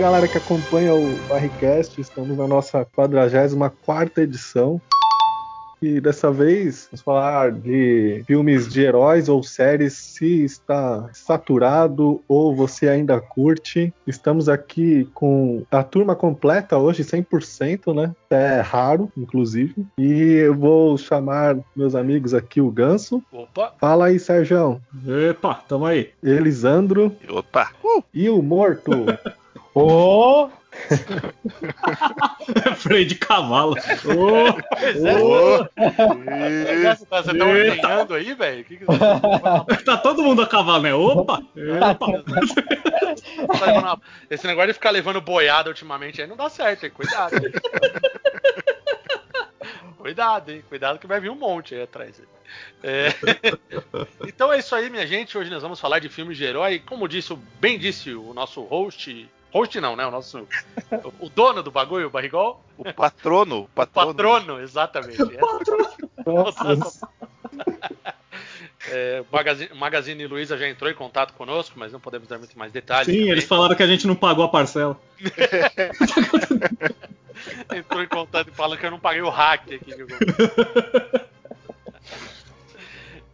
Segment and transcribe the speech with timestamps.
[0.00, 2.00] Galera que acompanha o Barricast.
[2.00, 4.80] Estamos na nossa 44 edição.
[5.82, 12.56] E dessa vez vamos falar de filmes de heróis ou séries se está saturado ou
[12.56, 13.92] você ainda curte.
[14.06, 18.14] Estamos aqui com a turma completa hoje, 100%, né?
[18.30, 19.86] É raro, inclusive.
[19.98, 23.22] E eu vou chamar meus amigos aqui, o Ganso.
[23.30, 23.74] Opa!
[23.78, 24.80] Fala aí, Sérgio.
[25.28, 26.08] Epa, tamo aí.
[26.22, 27.14] Elisandro.
[27.28, 27.70] Opa!
[27.84, 28.02] Uh.
[28.14, 28.90] E o Morto.
[29.74, 30.44] Ô!
[30.44, 30.50] Oh.
[32.76, 33.74] Freio de cavalo.
[33.74, 33.76] Ô!
[34.08, 34.56] Oh.
[35.06, 35.64] oh.
[36.96, 38.64] Você tá ordenhando aí, velho?
[38.64, 38.98] Que que você...
[39.84, 40.94] Tá todo mundo a cavalo, né?
[40.94, 41.42] Opa!
[43.48, 44.00] Opa.
[44.28, 46.90] Esse negócio de ficar levando boiada ultimamente aí não dá certo, hein?
[46.90, 47.34] Cuidado.
[47.34, 47.52] Hein?
[49.98, 50.64] Cuidado, hein?
[50.68, 52.20] Cuidado que vai vir um monte aí atrás.
[52.82, 53.08] É...
[54.26, 55.36] então é isso aí, minha gente.
[55.36, 56.80] Hoje nós vamos falar de filmes de herói.
[56.80, 60.06] Como disse, bem disse o nosso host Host não, né?
[60.06, 60.46] O nosso.
[61.18, 62.64] o dono do bagulho, o barrigol.
[62.78, 63.62] O patrono.
[63.62, 65.20] O patrono, patrono exatamente.
[66.24, 66.86] O patrono.
[68.88, 72.58] É, o Magazine, Magazine Luiza já entrou em contato conosco, mas não podemos dar muito
[72.58, 73.06] mais detalhes.
[73.06, 73.30] Sim, também.
[73.30, 74.98] eles falaram que a gente não pagou a parcela.
[77.74, 79.94] entrou em contato e falou que eu não paguei o hack aqui.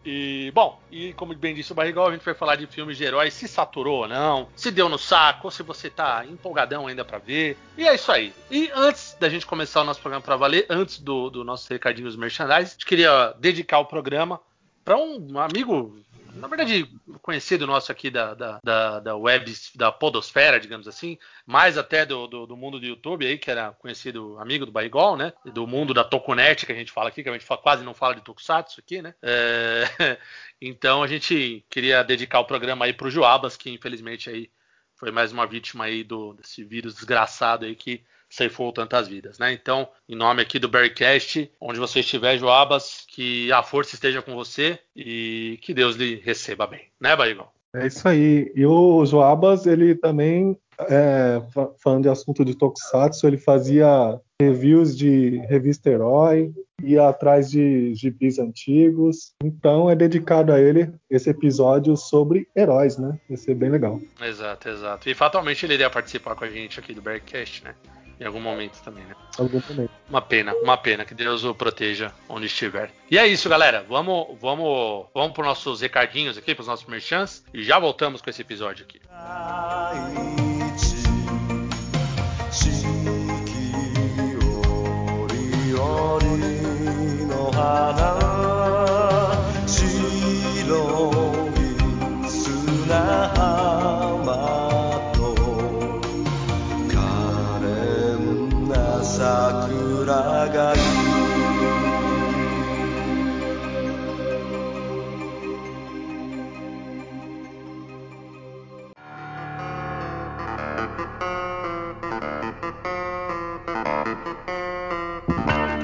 [0.08, 3.02] E, bom, e como bem disse o Barrigol, a gente vai falar de filmes de
[3.02, 7.04] heróis, se saturou ou não, se deu no saco, ou se você tá empolgadão ainda
[7.04, 7.58] para ver.
[7.76, 8.32] E é isso aí.
[8.48, 12.14] E antes da gente começar o nosso programa para valer, antes do, do nosso recadinhos
[12.14, 14.40] merchandise, a gente queria dedicar o programa
[14.84, 15.98] para um amigo
[16.36, 16.88] na verdade,
[17.22, 22.26] conhecido nosso aqui da, da, da, da, web, da podosfera, digamos assim, mais até do,
[22.26, 25.32] do, do, mundo do YouTube aí, que era conhecido amigo do Baigol, né?
[25.46, 27.94] Do mundo da Tokunet, que a gente fala aqui, que a gente fala, quase não
[27.94, 29.14] fala de Tokusatsu aqui, né?
[29.22, 30.18] É,
[30.60, 34.50] então a gente queria dedicar o programa aí pro Joabas, que infelizmente aí
[34.94, 38.04] foi mais uma vítima aí do, desse vírus desgraçado aí que
[38.36, 39.52] ceifou tantas vidas, né?
[39.52, 44.34] Então, em nome aqui do Bearcast, onde você estiver, Joabas, que a força esteja com
[44.34, 47.48] você e que Deus lhe receba bem, né, Barigão?
[47.74, 48.52] É isso aí.
[48.54, 50.56] E o Joabas, ele também,
[50.88, 51.42] é,
[51.82, 56.52] falando de assunto de Tokusatsu, ele fazia reviews de revista Herói,
[56.82, 59.32] ia atrás de gibis antigos.
[59.42, 63.18] Então é dedicado a ele esse episódio sobre heróis, né?
[63.28, 64.00] Vai ser bem legal.
[64.20, 65.08] Exato, exato.
[65.08, 67.74] E fatalmente ele iria participar com a gente aqui do Bearcast, né?
[68.18, 69.14] Em algum momento também, né?
[69.38, 69.90] Algum momento.
[70.08, 71.04] Uma pena, uma pena.
[71.04, 72.90] Que Deus o proteja onde estiver.
[73.10, 73.84] E é isso, galera.
[73.88, 77.44] Vamos, vamos, vamos para nossos recadinhos aqui, para os nossos merchants.
[77.52, 79.00] E já voltamos com esse episódio aqui.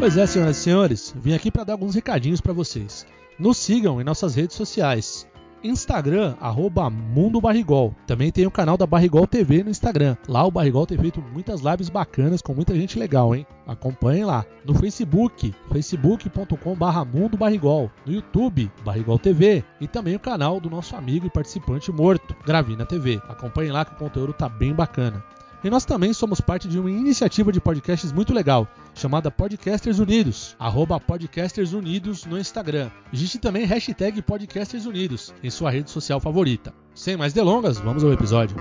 [0.02, 3.06] Pois é, senhoras e senhores, vim aqui para dar alguns recadinhos para vocês.
[3.38, 5.26] Nos sigam em nossas redes sociais.
[5.62, 7.94] Instagram, arroba Mundo Barrigol.
[8.06, 10.16] Também tem o canal da Barrigol TV no Instagram.
[10.28, 13.46] Lá o Barrigol tem feito muitas lives bacanas com muita gente legal, hein?
[13.66, 14.44] Acompanhem lá.
[14.64, 16.76] No Facebook, facebook.com
[17.12, 17.90] Mundo Barrigol.
[18.04, 19.64] No YouTube, Barrigol TV.
[19.80, 23.20] E também o canal do nosso amigo e participante morto, Gravina TV.
[23.28, 25.24] Acompanhem lá que o conteúdo tá bem bacana.
[25.64, 30.56] E nós também somos parte de uma iniciativa de podcasts muito legal, chamada Podcasters Unidos,
[30.58, 32.90] arroba Podcasters Unidos no Instagram.
[33.12, 36.74] Existe também hashtag Podcasters Unidos em sua rede social favorita.
[36.94, 38.56] Sem mais delongas, vamos ao episódio.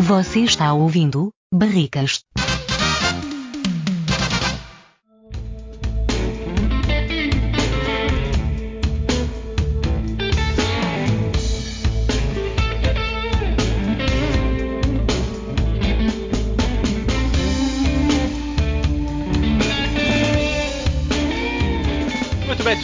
[0.00, 2.24] Você está ouvindo Barricas.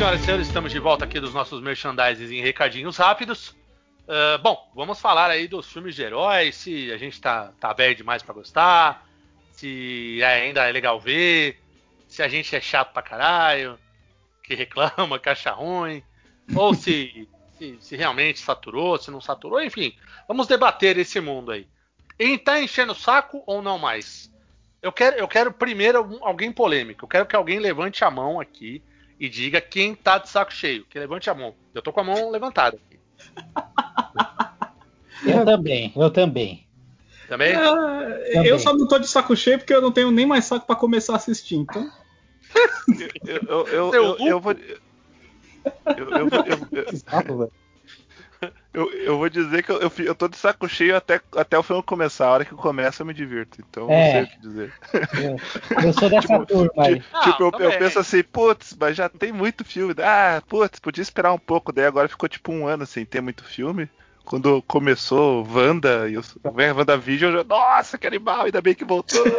[0.08, 3.50] Senhoras e senhores, estamos de volta aqui dos nossos merchandises em recadinhos rápidos.
[4.06, 7.94] Uh, bom, vamos falar aí dos filmes de heróis, se a gente tá, tá velho
[7.94, 9.06] demais para gostar,
[9.52, 11.60] se ainda é legal ver,
[12.06, 13.78] se a gente é chato pra caralho,
[14.42, 16.02] que reclama, que acha ruim,
[16.54, 17.28] ou se,
[17.58, 19.94] se, se, realmente saturou, se não saturou, enfim,
[20.26, 21.66] vamos debater esse mundo aí.
[22.18, 24.32] E tá enchendo o saco ou não mais?
[24.80, 27.04] Eu quero, eu quero primeiro alguém polêmico.
[27.04, 28.82] Eu quero que alguém levante a mão aqui
[29.18, 30.86] e diga quem tá de saco cheio.
[30.86, 31.54] Que levante a mão.
[31.74, 32.98] Eu tô com a mão levantada aqui.
[35.26, 36.66] Eu também, eu também.
[37.28, 37.54] Também?
[37.54, 37.70] Ah,
[38.32, 38.46] Também.
[38.46, 40.76] eu só não tô de saco cheio porque eu não tenho nem mais saco pra
[40.76, 41.56] começar a assistir.
[41.56, 41.88] Então,
[43.26, 44.52] Eu, eu, eu, eu, eu vou.
[44.52, 47.52] Eu, eu, vou- eu, eu, velho.
[48.72, 51.62] Eu, eu vou dizer que eu, eu, eu tô de saco cheio até, até o
[51.62, 52.26] filme começar.
[52.26, 53.60] A hora que começa eu me divirto.
[53.68, 53.96] Então É.
[53.96, 54.72] não sei o que dizer.
[55.16, 55.40] Eu,
[55.82, 57.00] eu sou dessa turma aí.
[57.00, 57.78] Ti- Ah, tipo, eu, eu também.
[57.78, 59.94] penso assim, putz, mas já tem muito filme.
[60.02, 61.72] Ah, putz, podia esperar um pouco.
[61.72, 63.88] Daí agora ficou tipo um ano sem ter muito filme.
[64.28, 69.24] Quando começou Wanda e o WandaVision, eu já, nossa, que animal, ainda bem que voltou.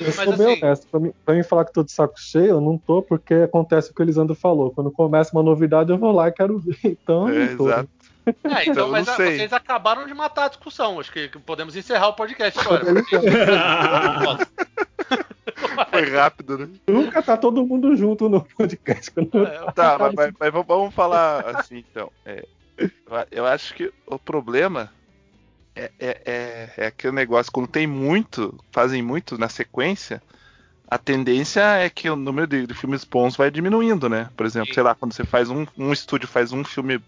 [0.00, 0.86] Eu sou bem assim, honesto.
[0.88, 3.90] Pra mim, pra mim falar que tô de saco cheio, eu não tô, porque acontece
[3.90, 4.70] o que o Elisandro falou.
[4.70, 6.76] Quando começa uma novidade, eu vou lá e quero ver.
[6.84, 7.66] Então, eu é, não tô.
[7.68, 7.88] exato.
[8.26, 8.30] é,
[8.62, 9.36] então, Então, mas não ah, sei.
[9.38, 11.00] vocês acabaram de matar a discussão.
[11.00, 12.84] Acho que podemos encerrar o podcast agora.
[15.90, 16.68] Foi rápido, né?
[16.86, 19.10] Nunca tá todo mundo junto no podcast.
[19.18, 22.10] É, Tá, mas, mas- mas vamos- vamos falar assim então.
[22.24, 22.44] É,
[23.30, 24.90] eu acho que o problema
[25.74, 30.22] é, é, é, é aquele negócio, quando tem muito, fazem muito na sequência,
[30.90, 34.30] a tendência é que o número de, de filmes bons vai diminuindo, né?
[34.36, 34.74] Por exemplo, Sim.
[34.74, 37.00] sei lá, quando você faz um, um estúdio faz um filme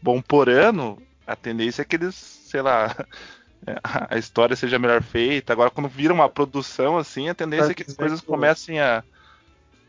[0.00, 2.94] bom por ano, a tendência é que eles, sei lá,
[3.66, 5.52] é, a a história seja melhor feita.
[5.52, 9.02] Agora, quando vira uma produção assim, a tendência é que as coisas comecem a,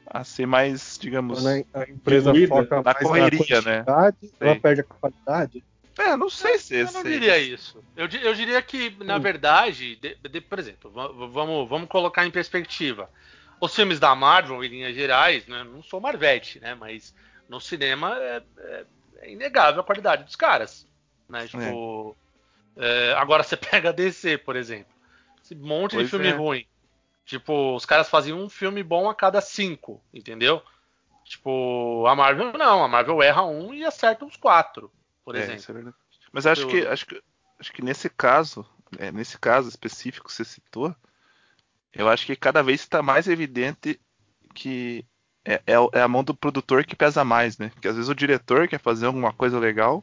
[0.10, 1.46] a ser mais, digamos.
[1.46, 3.86] a a empresa foca Na mais correria, na né?
[4.40, 5.64] ela perde a qualidade.
[6.00, 7.84] É, não sei se Eu não diria isso.
[7.96, 9.20] Eu, eu diria que, na Hum.
[9.20, 13.10] verdade, de- de- por exemplo, va- vamos, vamos colocar em perspectiva.
[13.60, 16.76] Os filmes da Marvel, em linhas gerais, né, não sou Marvete, né?
[16.76, 17.16] Mas
[17.50, 18.86] no cinema é, é-
[19.22, 20.86] é inegável a qualidade dos caras.
[21.28, 21.48] Né?
[21.48, 22.16] Tipo,
[22.78, 24.94] é, agora você pega a DC, por exemplo.
[25.44, 26.32] Esse monte Pois de filme é.
[26.32, 26.66] ruim.
[27.28, 30.64] Tipo, os caras faziam um filme bom a cada cinco, entendeu?
[31.26, 34.90] Tipo, a Marvel não, a Marvel erra um e acerta os quatro,
[35.26, 35.60] por É, exemplo.
[35.60, 35.94] isso é.
[36.32, 37.22] Mas acho Eu- que, acho que
[37.60, 38.66] acho que nesse caso,
[38.98, 40.96] é, nesse caso específico que você citou,
[41.94, 44.00] eu acho que cada vez está mais evidente
[44.54, 45.06] que
[45.44, 47.70] é, é é a mão do produtor que pesa mais, né?
[47.74, 50.02] Porque às vezes o diretor quer fazer alguma coisa legal,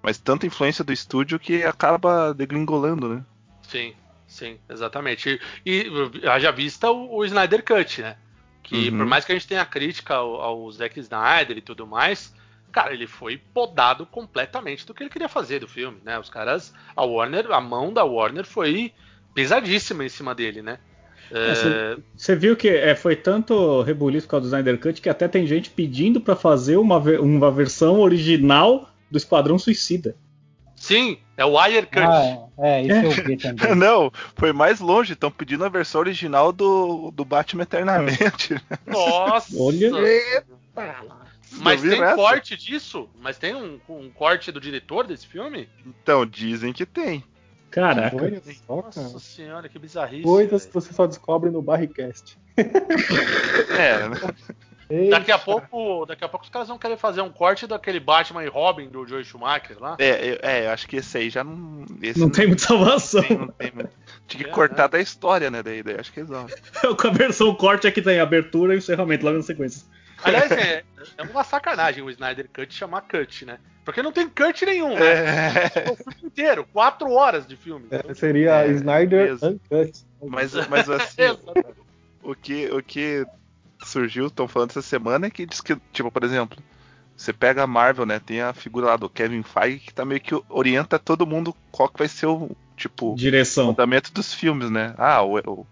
[0.00, 3.24] mas tanta influência do estúdio que acaba degringolando, né?
[3.62, 3.92] Sim,
[4.34, 5.40] sim, exatamente.
[5.64, 5.86] E,
[6.22, 8.16] e haja vista o, o Snyder Cut, né?
[8.62, 8.98] Que Uhum.
[8.98, 12.34] por mais que a gente tenha crítica ao, ao Zack Snyder e tudo mais,
[12.72, 16.18] cara, ele foi podado completamente do que ele queria fazer do filme, né?
[16.18, 18.92] Os caras, a Warner, a mão da Warner foi
[19.34, 20.78] pesadíssima em cima dele, né?
[21.30, 25.46] É, você viu que é, foi tanto rebuliço causa do Snyder Cut que até tem
[25.46, 30.16] gente pedindo pra fazer uma, uma versão original do Esquadrão Suicida.
[30.84, 32.00] Sim, é o Wire Cut.
[32.00, 33.74] Ah, é, isso eu vi também.
[33.74, 38.54] Não, foi mais longe, estão pedindo a versão original do, do Batman Eternamente.
[38.86, 39.56] Nossa!
[39.58, 40.44] Olha.
[41.52, 42.16] Mas Não vi tem essa.
[42.16, 43.08] corte disso?
[43.20, 45.68] Mas tem um, um corte do diretor desse filme?
[45.86, 47.24] Então, dizem que tem.
[47.70, 48.16] Caraca.
[48.68, 49.18] Nossa cara.
[49.18, 50.22] senhora, que bizarrice.
[50.22, 52.38] Coisas que você só descobre no Barricast.
[53.76, 54.16] É, né?
[55.10, 58.44] Daqui a pouco, daqui a pouco os caras vão querer fazer um corte daquele Batman
[58.44, 59.96] e Robin do Joe Schumacher lá.
[59.98, 61.84] É, eu- é, eu acho que esse aí já não.
[62.02, 63.22] Esse Não tem muita salvação.
[63.22, 63.90] tem, não tem muito.
[64.26, 65.62] Tinha que É, cortar da história, né?
[65.62, 66.52] Daí, daí acho que resolve.
[67.00, 69.82] Com a versão corte é que tem abertura e encerramento logo na sequência.
[70.22, 70.82] Aliás, é,
[71.18, 73.58] é uma sacanagem o Snyder Cut chamar Cut, né?
[73.84, 75.06] Porque não tem cut nenhum, né?
[75.06, 77.86] É, É o filme inteiro, quatro horas de filme.
[77.90, 79.48] É, seria É, Snyder mesmo.
[79.70, 79.92] Uncut.
[80.26, 81.20] mas, mas assim,
[82.22, 83.26] o que, o que
[83.86, 86.58] surgiu, estão falando essa semana, é que diz que, tipo, por exemplo,
[87.16, 88.18] você pega a Marvel, né?
[88.18, 91.88] Tem a figura lá do Kevin Feige que tá meio que orienta todo mundo qual
[91.88, 93.66] que vai ser o, tipo, Direção.
[93.68, 94.94] fundamento dos filmes, né?
[94.98, 95.66] Ah, o, o,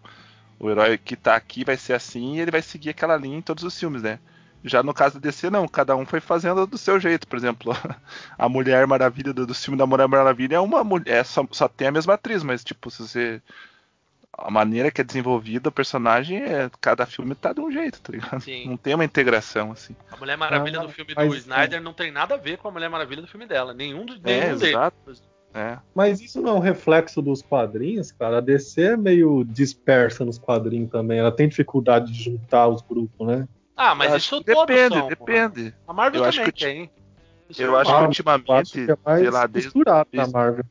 [0.61, 3.43] o herói que tá aqui vai ser assim e ele vai seguir aquela linha em
[3.43, 4.19] todos os filmes, né?
[4.65, 7.27] Já no caso da DC, não, cada um foi fazendo do seu jeito.
[7.27, 7.77] Por exemplo,
[8.39, 11.67] a Mulher Maravilha do, do filme da Mulher Maravilha é uma mulher, é só, só
[11.67, 13.43] tem a mesma atriz, mas tipo, se você.
[14.37, 16.71] A maneira que é desenvolvida o personagem é.
[16.81, 18.41] Cada filme tá de um jeito, tá ligado?
[18.41, 18.67] Sim.
[18.69, 19.95] Não tem uma integração, assim.
[20.11, 22.71] A Mulher Maravilha Ah, do filme do Snyder não tem nada a ver com a
[22.71, 23.75] Mulher Maravilha do filme dela.
[23.75, 24.63] Nenhum, de- É, deles.
[24.63, 24.97] exato.
[25.55, 25.77] É.
[25.95, 28.39] Mas isso não é um reflexo dos quadrinhos, cara.
[28.39, 31.19] A DC é meio dispersa nos quadrinhos também.
[31.19, 33.47] Ela tem dificuldade de juntar os grupos, né?
[33.77, 35.09] Ah, mas Eu isso acho depende, são.
[35.09, 35.75] depende.
[35.87, 36.91] A Marvel Eu acho também que- tem.
[37.51, 39.71] Isso Eu é acho que ultimamente, acho que é mais sei lá, desde,
[40.11, 40.65] desde- Marvel.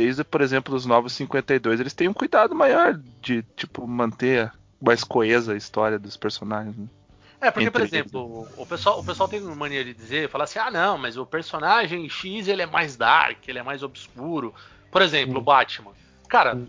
[0.00, 5.04] Desde, por exemplo, os novos 52, eles têm um cuidado maior de, tipo, manter mais
[5.04, 6.74] coesa a história dos personagens.
[6.74, 6.86] Né?
[7.38, 8.06] É, porque, por Entre eles.
[8.06, 11.26] exemplo, o pessoal, o pessoal tem mania de dizer, falar assim, ah não, mas o
[11.26, 14.54] personagem X ele é mais dark, ele é mais obscuro.
[14.90, 15.44] Por exemplo, o Hum.
[15.44, 15.92] Batman.
[16.28, 16.66] Cara, Hum.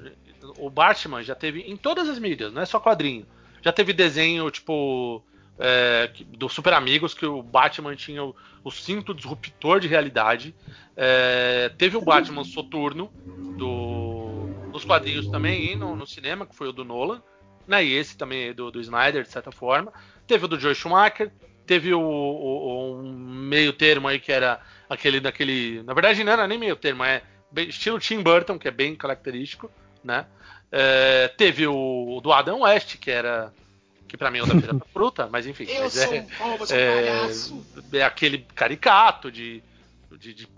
[0.57, 3.25] o Batman já teve em todas as mídias, não é só quadrinho.
[3.61, 5.23] Já teve desenho, tipo,
[5.61, 10.53] é, do Super Amigos, que o Batman tinha o, o cinto disruptor de realidade.
[10.97, 13.11] É, teve o Batman Soturno,
[13.57, 17.21] do, dos quadrinhos também, no, no cinema, que foi o do Nolan.
[17.67, 19.93] Né, e esse também do, do Snyder, de certa forma.
[20.25, 21.31] Teve o do Joe Schumacher.
[21.65, 25.83] Teve o, o- meio termo aí que era aquele daquele.
[25.83, 28.95] Na verdade, não era nem meio termo, é bem- estilo Tim Burton, que é bem
[28.95, 29.71] característico,
[30.03, 30.25] né?
[30.71, 33.53] É, teve o, o do Adam West, que era.
[34.11, 35.65] Que pra mim é o da Feira Fruta, mas enfim.
[35.79, 36.27] mas é,
[37.93, 39.63] é, é aquele caricato de,
[40.19, 40.49] de, de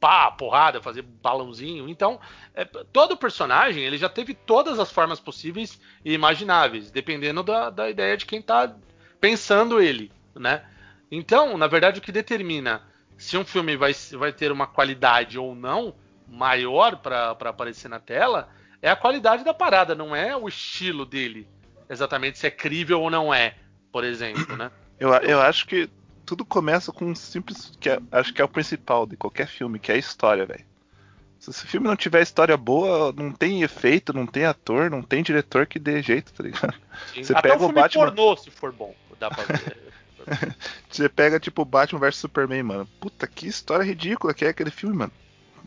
[0.00, 1.90] pá, porrada, fazer balãozinho.
[1.90, 2.18] Então,
[2.54, 7.90] é, todo personagem ele já teve todas as formas possíveis e imagináveis, dependendo da, da
[7.90, 8.74] ideia de quem tá
[9.20, 10.64] pensando ele, né?
[11.10, 12.80] Então, na verdade, o que determina
[13.18, 15.94] se um filme vai, vai ter uma qualidade ou não
[16.26, 18.48] maior para aparecer na tela
[18.80, 21.46] é a qualidade da parada, não é o estilo dele,
[21.92, 23.54] exatamente se é crível ou não é,
[23.92, 24.70] por exemplo, né?
[25.00, 25.90] Eu, eu acho que
[26.24, 27.72] tudo começa com um simples.
[27.80, 30.64] que é- acho que é o principal de qualquer filme, que é a história, velho.
[31.40, 35.20] Se esse filme não tiver história boa, não tem efeito, não tem ator, não tem
[35.24, 36.72] diretor que dê jeito, tá ligado?
[37.12, 37.24] Sim.
[37.24, 39.76] Você Até pega o o filme Batman- pornô, se for bom, dá pra ver.
[40.88, 42.88] Você pega, tipo, Batman vs Superman, mano.
[43.00, 45.12] Puta, que história ridícula que é aquele filme, mano.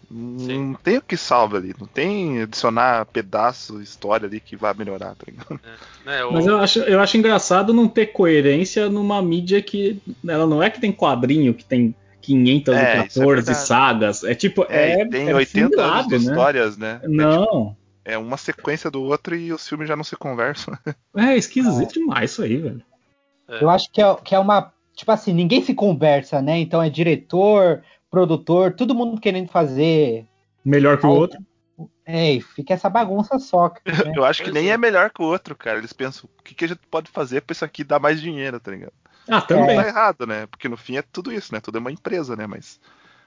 [0.10, 0.68] Sim.
[0.68, 1.74] Não tem o que salva ali.
[1.80, 5.60] Não tem adicionar pedaço, história ali que vai melhorar, tá ligado?
[6.06, 10.02] né, o- Mas eu acho, eu acho engraçado não ter coerência numa mídia que.
[10.28, 13.58] Ela não é que tem quadrinho, que tem 500 É, e é 14 verdade.
[13.68, 14.24] sagas.
[14.24, 14.66] É tipo.
[14.70, 16.32] É, É, tem é 80 anos furado, de né?
[16.32, 17.00] histórias, né?
[17.04, 17.78] É, tipo, Não.
[18.04, 20.78] é uma sequência do outro e os filmes já não se conversam.
[21.16, 22.82] É esquisito demais isso aí, velho.
[23.62, 24.72] Eu acho que é, que é uma.
[24.96, 26.58] Tipo assim, ninguém se conversa, né?
[26.60, 27.84] Então é diretor,
[28.16, 30.26] produtor, todo mundo querendo fazer.
[30.64, 31.38] Melhor que o outro.
[32.06, 33.68] É, fica essa bagunça só.
[33.86, 34.14] né?
[34.16, 34.74] Eu acho que nem é.
[34.74, 35.78] é melhor que o outro, cara.
[35.80, 38.58] Eles pensam, o que, que a gente pode fazer pra isso aqui dar mais dinheiro,
[38.60, 38.94] tá ligado?
[39.28, 39.76] Ah, Não também.
[39.76, 40.46] tá errado, né?
[40.46, 41.60] Porque no fim é tudo isso, né?
[41.60, 42.48] Tudo é uma empresa, né?
[42.48, 42.80] Mas.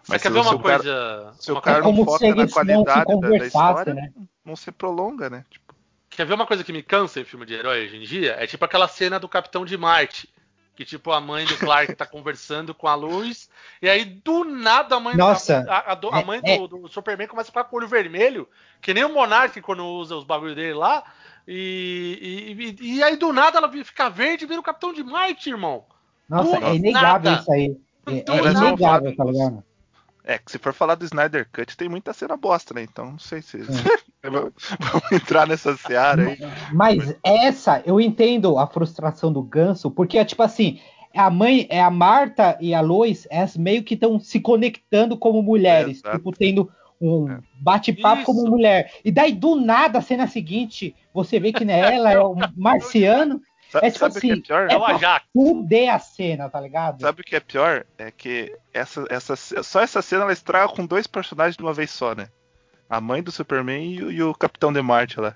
[0.03, 1.33] Você mas quer se ver uma o cara- coisa.
[1.39, 4.13] Se o uma cara coisa- não foca na não qualidade da- da, história, né?
[4.45, 5.45] não se prolonga, né?
[5.51, 5.75] Tipo,
[6.09, 8.33] Quer ver uma coisa que me cansa em filme de herói hoje em dia?
[8.41, 10.29] É tipo aquela cena do Capitão de Marte.
[10.79, 13.51] Que tipo a mãe do Clark tá conversando com a luz.
[13.83, 16.57] E aí do nada a mãe, Nossa, a, a- a do- a é- mãe é-
[16.57, 18.49] do, do Superman começa a ficar com o olho vermelho.
[18.81, 21.03] Que nem o Monark quando usa os bagulhos dele lá.
[21.49, 25.03] E, e, e- e aí do nada ela fica verde e vira o Capitão de
[25.03, 25.85] Marte, irmão.
[26.29, 27.41] Nossa, Do é inegável nada.
[27.41, 27.77] isso aí.
[28.07, 29.65] É, Do é inegável, tá ligado?
[30.23, 32.83] é que se for falar do Snyder Cut, tem muita cena bosta, né?
[32.85, 33.59] Então não sei se.
[33.59, 33.83] Vamos
[34.23, 36.39] vamos entrar nessa seara aí.
[36.73, 40.81] Mas essa, eu entendo a frustração do Ganso, porque é tipo assim,
[41.15, 45.43] a mãe, é a Marta e a Lois, elas meio que estão se conectando como
[45.43, 46.17] mulheres, Exato.
[46.19, 46.71] tipo, tendo
[47.01, 47.39] um É.
[47.61, 48.93] bate-papo como mulher.
[49.05, 53.41] E daí, do nada, a cena seguinte, você vê que né, ela é um marciano,
[53.71, 54.67] Sa- É tipo sabe o que é assim, pior?
[54.71, 55.27] É o Ajax.
[55.31, 57.03] fuder a cena, tá ligado?
[57.03, 57.85] Sabe o que é pior?
[57.99, 61.91] É que essa, essa, só essa cena ela estraga com dois personagens de uma vez
[61.91, 62.29] só, né?
[62.89, 65.35] A mãe do Superman e, o- e o Capitão de Marte lá.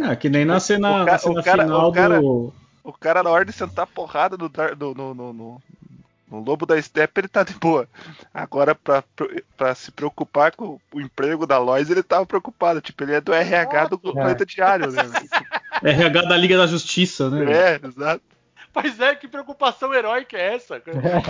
[0.00, 2.54] Ah, que nem na cena, o ca- na cena o cara- final o cara- do.
[2.84, 5.62] O cara, na hora de sentar porrada no, no, no, no, no-
[6.30, 7.86] no Lobo da Steppe, ele tá de boa.
[8.32, 9.04] Agora, pra,
[9.56, 12.80] pra se preocupar com o emprego da Lois, ele tava preocupado.
[12.80, 14.12] Tipo, ele é do RH do Exato.
[14.14, 15.02] Planeta Diário, né?
[15.84, 17.52] RH da Liga da Justiça, né?
[17.52, 18.22] é, exato.
[18.74, 20.80] Mas é, que preocupação heróica é essa?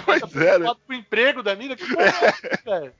[0.04, 0.72] Pois Tá é, né?
[0.88, 1.74] o emprego da mina?
[1.76, 2.92] Que porra é essa, velho?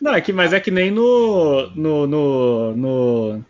[0.00, 3.44] Não, é que, mas é que nem no, no, no, no,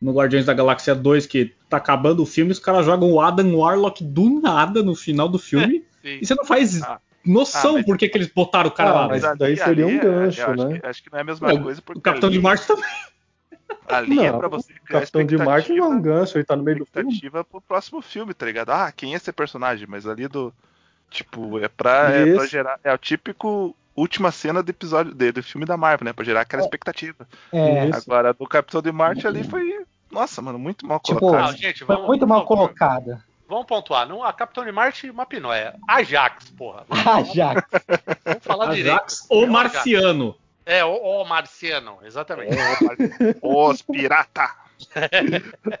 [0.00, 3.52] no Guardiões da Galáxia 2, que tá acabando o filme, os caras jogam o Adam
[3.56, 6.18] Warlock do nada no final do filme, Sim.
[6.22, 7.00] e você não faz Ah.
[7.24, 9.08] noção Ah, mas- por que, que eles botaram o cara Ah, lá.
[9.08, 10.78] mas daí seria um gancho, eu acho né?
[10.78, 12.64] Que, acho que não é a mesma É, coisa, porque O Capitão ali, de Marte
[12.66, 12.84] também.
[13.88, 16.44] Ali é Não, pra você O criar Capitão de Marte não é um gancho, ele
[16.44, 17.08] tá no meio do filme.
[17.10, 18.70] expectativa pro próximo filme, tá ligado?
[18.70, 19.86] Ah, quem é esse personagem?
[19.88, 20.52] Mas ali do.
[21.10, 22.80] Tipo, é pra, é pra gerar.
[22.82, 26.12] É o típico última cena do episódio de- do filme da Marvel, né?
[26.12, 27.26] Pra gerar aquela expectativa.
[27.52, 27.90] É.
[27.94, 29.84] Agora, do Capitão de Marte ali foi.
[30.10, 31.50] Nossa, mano, muito mal Tipo, colocado.
[31.52, 33.24] Não, gente, foi vamos, muito mal colocada.
[33.48, 34.08] Vamos pontuar.
[34.08, 35.74] Não, a Capitão de Marte, uma pinóia.
[35.86, 36.84] Ajax, porra.
[37.34, 37.54] Já.
[38.24, 38.94] Vamos falar direito.
[38.96, 40.36] Ajax ou É o Marciano.
[40.66, 42.50] É, o, o Marciano, exatamente.
[43.40, 44.52] Os pirata!
[44.94, 45.08] É.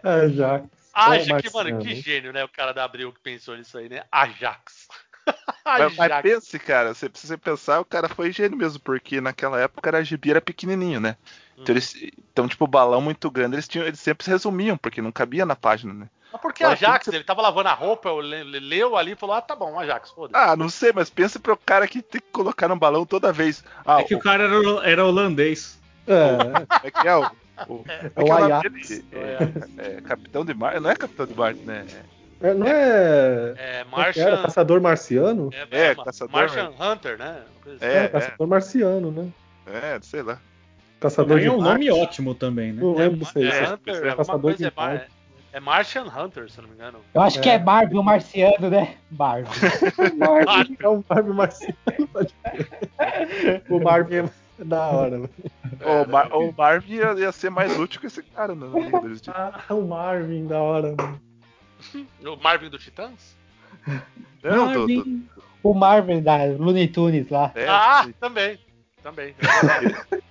[0.08, 2.44] Ajax, Ô, que, mano, que gênio, né?
[2.44, 4.04] O cara da Abril que pensou nisso aí, né?
[4.10, 4.88] Ajax.
[5.66, 6.22] Mas, mas Ajax.
[6.22, 10.30] pense, cara, você precisa pensar, o cara foi gênio mesmo, porque naquela época era gibi
[10.30, 11.16] era pequenininho, né?
[11.58, 11.76] Então, Hum.
[11.76, 11.94] eles,
[12.30, 15.56] então, tipo, balão muito grande, eles, tinham, eles sempre se resumiam, porque não cabia na
[15.56, 16.08] página, né?
[16.36, 17.08] Mas por que Agora, Ajax?
[17.08, 19.78] Ele tava lavando a roupa, eu le- le- leu ali e falou: Ah, tá bom,
[19.78, 20.44] Ajax, foda-se.
[20.44, 23.64] Ah, não sei, mas pensa pro cara que tem que colocar no balão toda vez.
[23.84, 25.78] Ah, É que o cara era, era holandês.
[26.06, 27.16] É, é que é?
[27.16, 27.30] O,
[27.68, 28.70] O, É o é é nome Ajax.
[28.88, 29.04] dele?
[29.12, 30.80] É, é Capitão de Marte.
[30.80, 31.86] Não é Capitão de Marte, né?
[32.42, 33.54] É, não é.
[33.56, 34.30] É é que era?
[34.32, 34.42] Martian.
[34.42, 35.50] Caçador marciano?
[35.70, 37.42] É, Ma- caçador, Martian Hunter, né?
[37.64, 37.76] Assim.
[37.80, 39.28] É, É, caçador marciano, né?
[39.66, 40.38] É, sei lá.
[41.00, 42.82] Caçador é um nome ótimo também, né?
[42.82, 43.68] Não lembro se é é.
[43.72, 45.10] Hunter, é caçador de é, Mar- Marte.
[45.56, 47.00] É Martian Hunter, se não me engano.
[47.14, 48.98] Eu acho que é Marvel marciano, né?
[49.10, 49.50] Marvel.
[50.44, 51.74] Marvin, é o Marvin marciano.
[53.70, 55.18] o Marvin é da hora.
[55.18, 55.28] né?
[55.82, 59.08] o, Mar o Marvin ia, ia ser mais útil que esse cara na Liga da
[59.08, 59.32] Justiça.
[59.34, 60.94] Ah, o Marvin, da hora.
[60.94, 61.20] mano.
[62.22, 63.34] O Marvin do Titãs?
[64.42, 65.28] Não, do, do, Marvin.
[65.62, 67.50] o Marvel da Looney Tunes lá.
[67.54, 68.58] é, ah, também.
[69.02, 69.34] Também.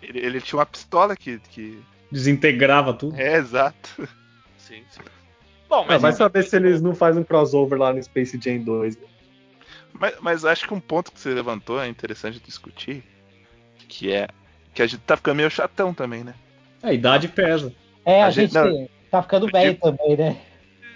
[0.04, 1.40] ele, ele tinha uma pistola que.
[1.50, 1.82] que...
[2.12, 3.20] Desintegrava tudo.
[3.20, 4.08] É, exato.
[4.60, 5.02] sim, sim.
[5.70, 8.60] Bom, Ah, mas vai saber se eles não fazem um crossover lá no Space Jam
[8.64, 8.98] 2.
[9.94, 13.04] Mas, mas acho que um ponto que você levantou é interessante discutir.
[13.88, 14.28] Que é.
[14.74, 16.34] Que a gente tá ficando meio chatão também, né?
[16.84, 17.74] A idade pesa.
[18.06, 20.38] É, a, A gente- gente, tá ficando velho também, né?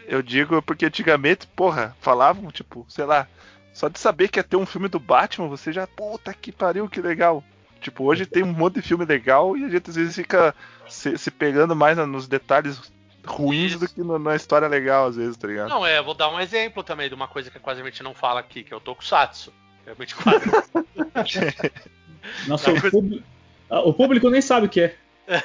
[0.08, 3.28] Eu digo porque antigamente, porra, falavam, tipo, sei lá,
[3.74, 6.90] só de saber que ia ter um filme do Batman, você já, puta que pariu,
[6.90, 7.44] que legal.
[7.80, 10.54] Tipo, hoje tem um monte de filme legal e a gente às vezes fica
[10.88, 12.92] se, se pegando mais nos detalhes
[13.30, 13.80] ruins Isso.
[13.80, 15.70] do que no- na história legal, às vezes, tá ligado?
[15.70, 18.14] Não, é, vou dar um exemplo também de uma coisa que quase a gente não
[18.14, 19.54] fala aqui, que é o Tokusatsu.
[19.86, 20.46] Realmente quase.
[22.48, 23.24] Nossa, Não, o, mas- público,
[23.70, 24.96] ah, o público nem sabe o que é.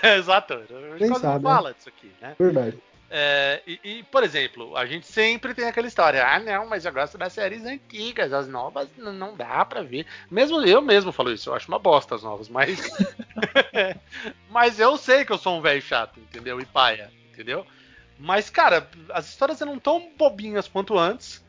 [0.02, 0.54] É, Exato.
[0.54, 2.34] A gente sabe, não fala disso aqui, né?
[2.38, 2.78] Verdade.
[3.16, 6.92] É, e, e, por exemplo, a gente sempre tem aquela história, ah não, mas eu
[6.92, 10.04] gosto das séries antigas, as novas não dá pra ver.
[10.28, 12.76] Mesmo eu mesmo falo isso, eu acho uma bosta as novas, mas
[14.50, 16.60] mas eu sei que eu sou um velho chato, entendeu?
[16.60, 17.66] E paia, entendeu?
[18.18, 21.42] Mas cara, as histórias não tão bobinhas quanto antes,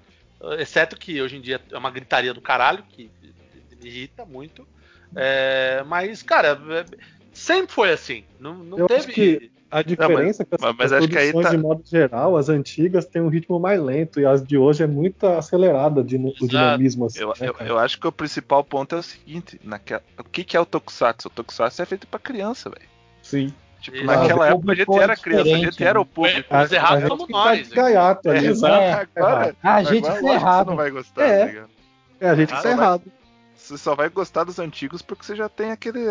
[0.59, 3.09] exceto que hoje em dia é uma gritaria do caralho que
[3.79, 4.67] me irrita muito.
[5.15, 6.85] É, mas cara, é,
[7.31, 10.75] sempre foi assim, não, não Eu teve acho que A diferença é que as, mas-
[10.77, 13.59] mas as acho que aí produções, tá- de modo geral, as antigas têm um ritmo
[13.59, 17.05] mais lento e as de hoje é muito acelerada de, o dinamismo.
[17.05, 20.23] Assim, Eu, né, eu, eu acho que o principal ponto é o seguinte: naquela, o
[20.23, 21.27] que, que é o Tokusatsu?
[21.27, 22.89] O Tokusatsu é feito pra criança, velho.
[23.21, 23.53] Sim.
[23.85, 24.19] Tipo, Exato.
[24.19, 26.55] naquela O época a gente é era criança, a gente era o público.
[26.57, 28.37] Os errados somos que nós, Tá de gaiato ali.
[28.39, 28.47] É, né?
[28.47, 28.75] exato.
[28.81, 30.67] É, agora, A gente agora, tá que você errado.
[30.67, 31.45] não vai gostar, É.
[31.47, 31.65] tá?
[32.19, 33.03] É, a gente Ah, tá não vai- errado.
[33.55, 36.01] Você só vai gostar dos antigos porque você já tem aquele.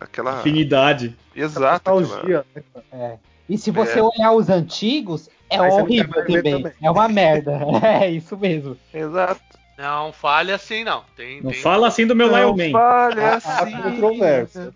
[0.00, 0.38] aquela.
[0.38, 1.16] Afinidade.
[1.34, 1.76] Exato.
[1.90, 2.62] aquela- Nostalgia, né?
[2.92, 3.16] É.
[3.48, 4.02] E se você É.
[4.02, 6.42] olhar os antigos, é Aí você não horrível também.
[6.56, 6.72] também.
[6.82, 7.58] É uma merda.
[8.04, 8.76] É isso mesmo.
[8.92, 9.40] Exato.
[9.76, 11.02] Não fale assim, não.
[11.16, 12.70] Tem, Não tem- fala assim do meu Não Lion Man.
[12.78, 13.74] fale Há- assim.
[13.74, 14.72] há controvérsia.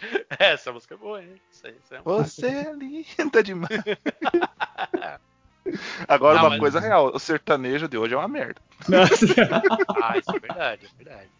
[0.38, 1.40] Essa música é boa, hein?
[1.50, 3.70] Isso aí, isso é Você é linda demais.
[6.06, 8.60] Agora, Não, uma mas- coisa real: o sertanejo de hoje é uma merda.
[10.02, 11.30] Ah, isso é verdade, é verdade.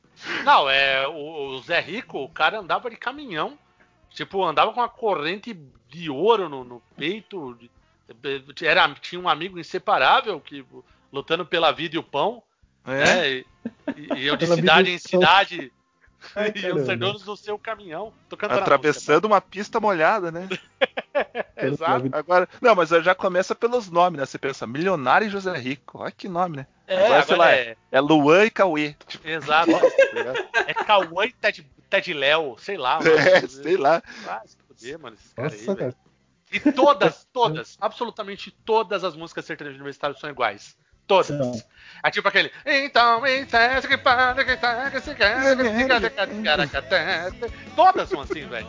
[0.45, 1.07] Não, é.
[1.07, 3.57] O, o Zé Rico, o cara andava de caminhão.
[4.11, 5.55] Tipo, andava com uma corrente
[5.91, 7.57] de ouro no, no peito.
[8.63, 10.65] Era, tinha um amigo inseparável que
[11.13, 12.43] lutando pela vida e o pão.
[12.87, 13.05] É.
[13.05, 13.29] né?
[13.29, 13.45] E,
[13.97, 15.73] e- e eu de cidade em cidade.
[16.35, 18.13] Ai, e os serdonos no seu caminhão.
[18.29, 20.49] Tô cantando a Atravessando uma pista molhada, né?
[21.57, 22.09] Exato.
[22.13, 24.27] Agora, não, mas já começa pelos nomes, né?
[24.27, 25.99] Você pensa, Milionário e José Rico.
[26.01, 26.67] Olha que nome, né?
[26.87, 27.77] É, Agora, sei agora lá, é.
[27.91, 28.95] É Luan e Cauê.
[29.07, 29.73] Tipo, Exato.
[29.73, 29.81] tá?
[30.67, 32.99] É Cauã e Ted, Ted Léo, sei lá.
[33.03, 33.49] é, mano.
[33.49, 34.03] sei lá.
[34.27, 35.95] Ah, se fuder, mano, esses caras aí, cara.
[36.53, 40.77] E todas, todas, absolutamente todas as músicas sertanejas universitárias são iguais.
[41.07, 41.27] Todas.
[41.27, 41.53] São.
[42.03, 42.51] É tipo aquele.
[42.65, 46.29] Então, isso é que para, que tá, que se quer, que se quer, que quer,
[46.29, 47.51] que quer, que quer.
[47.75, 48.69] Todas são assim, velho.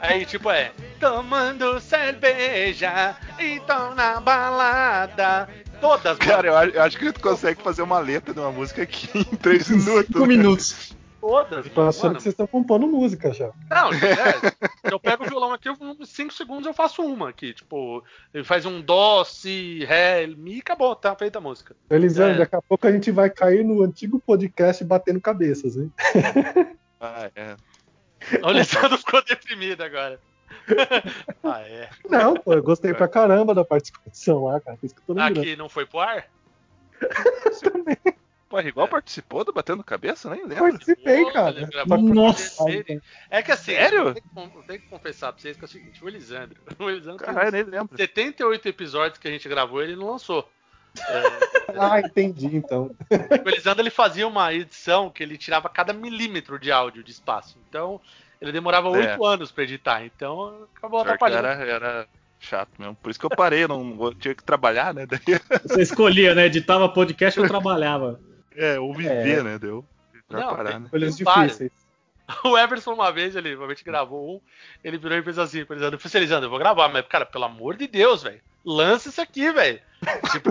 [0.00, 0.72] Aí, tipo, é.
[0.98, 5.48] Tomando cerveja, então na balada.
[5.80, 8.50] Todas, Cara, eu, acho- eu acho que a gente consegue fazer uma letra de uma
[8.50, 10.06] música aqui em três minutos.
[10.06, 10.96] Cinco minutos.
[11.20, 11.66] todas.
[11.68, 12.16] Tô achando mano.
[12.16, 13.50] que vocês estão compondo música já.
[13.70, 14.52] Não, é,
[14.94, 17.52] eu pego o violão aqui, em 5 segundos eu faço uma aqui.
[17.52, 18.02] Tipo,
[18.32, 21.76] ele faz um dó, si, ré, mi e acabou, tá feita a música.
[21.90, 22.38] Elisandro, É.
[22.38, 25.92] daqui a pouco a gente vai cair no antigo podcast batendo cabeças, hein?
[27.00, 27.56] Ah, é.
[28.42, 30.18] O Alessandro ficou deprimido agora.
[31.42, 31.90] ah, é.
[32.08, 34.76] Não, pô, eu gostei pra caramba da participação lá, cara.
[34.76, 35.40] Por isso que eu tô lembrando.
[35.40, 36.26] Aqui não foi pro ar?
[37.60, 38.23] Pô,
[38.62, 40.70] igual participou do Batendo Cabeça, nem lembro.
[40.70, 41.68] Participei, Pô, cara.
[41.98, 42.64] Nossa.
[43.30, 44.08] É que assim, Sério?
[44.08, 44.14] Eu
[44.66, 46.60] tenho, que, confessar pra vocês que é o seguinte: o Elisandro.
[46.78, 47.96] O Elisandro Caralho, nem lembro.
[47.96, 50.48] 78 episódios que a gente gravou ele não lançou.
[51.76, 52.94] Ah, entendi, então.
[53.10, 57.58] O Elisandro ele fazia uma edição que ele tirava cada milímetro de áudio de espaço.
[57.66, 57.98] Então,
[58.38, 58.90] ele demorava É.
[58.90, 60.04] oito anos pra editar.
[60.04, 61.46] Então, acabou Pior atrapalhando.
[61.46, 62.94] Era, era chato mesmo.
[62.96, 65.06] Por isso que eu parei, não tinha que trabalhar, né?
[65.06, 65.20] Daí,
[65.64, 66.46] Você escolhia, né?
[66.46, 68.20] Editava podcast ou trabalhava.
[68.56, 69.42] É, ou viver, É.
[69.42, 69.58] né?
[69.58, 69.84] Deu.
[70.30, 70.88] Melhor Não, parar, tem- né?
[70.90, 71.16] Várias.
[71.16, 71.72] difíceis.
[72.42, 74.40] O Everson, uma vez, ele uma vez gravou um,
[74.82, 77.44] ele virou e fez assim, por exemplo, falei, Elisandro, eu vou gravar, mas, cara, pelo
[77.44, 79.78] amor de Deus, velho, lança isso aqui, velho.
[80.32, 80.50] Tipo,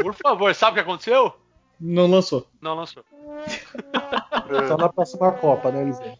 [0.00, 1.34] por favor, sabe o que aconteceu?
[1.80, 2.48] Não lançou.
[2.60, 3.04] Não lançou.
[4.68, 6.16] Só na próxima Copa, né, Eliseu?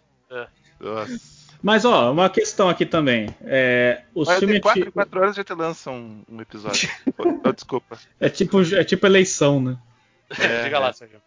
[0.81, 1.37] Nossa.
[1.63, 3.35] Mas, ó, uma questão aqui também.
[3.43, 6.89] É, os Mas filmes 4 em antigos- 4 horas a gente lança um, um episódio.
[7.45, 7.97] oh, desculpa.
[8.21, 9.79] é tipo, é tipo eleição, né?
[10.39, 11.21] É, Diga lá, Sérgio.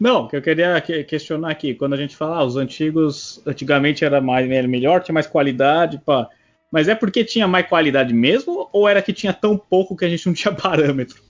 [0.00, 4.04] Não, que eu queria que- questionar aqui, quando a gente fala, ah, os antigos, antigamente
[4.04, 6.28] era mais era melhor, tinha mais qualidade, pá.
[6.70, 10.08] Mas é porque tinha mais qualidade mesmo, ou era que tinha tão pouco que a
[10.08, 11.22] gente não tinha parâmetro?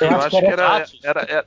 [0.00, 1.44] Eu acho que era, era, era-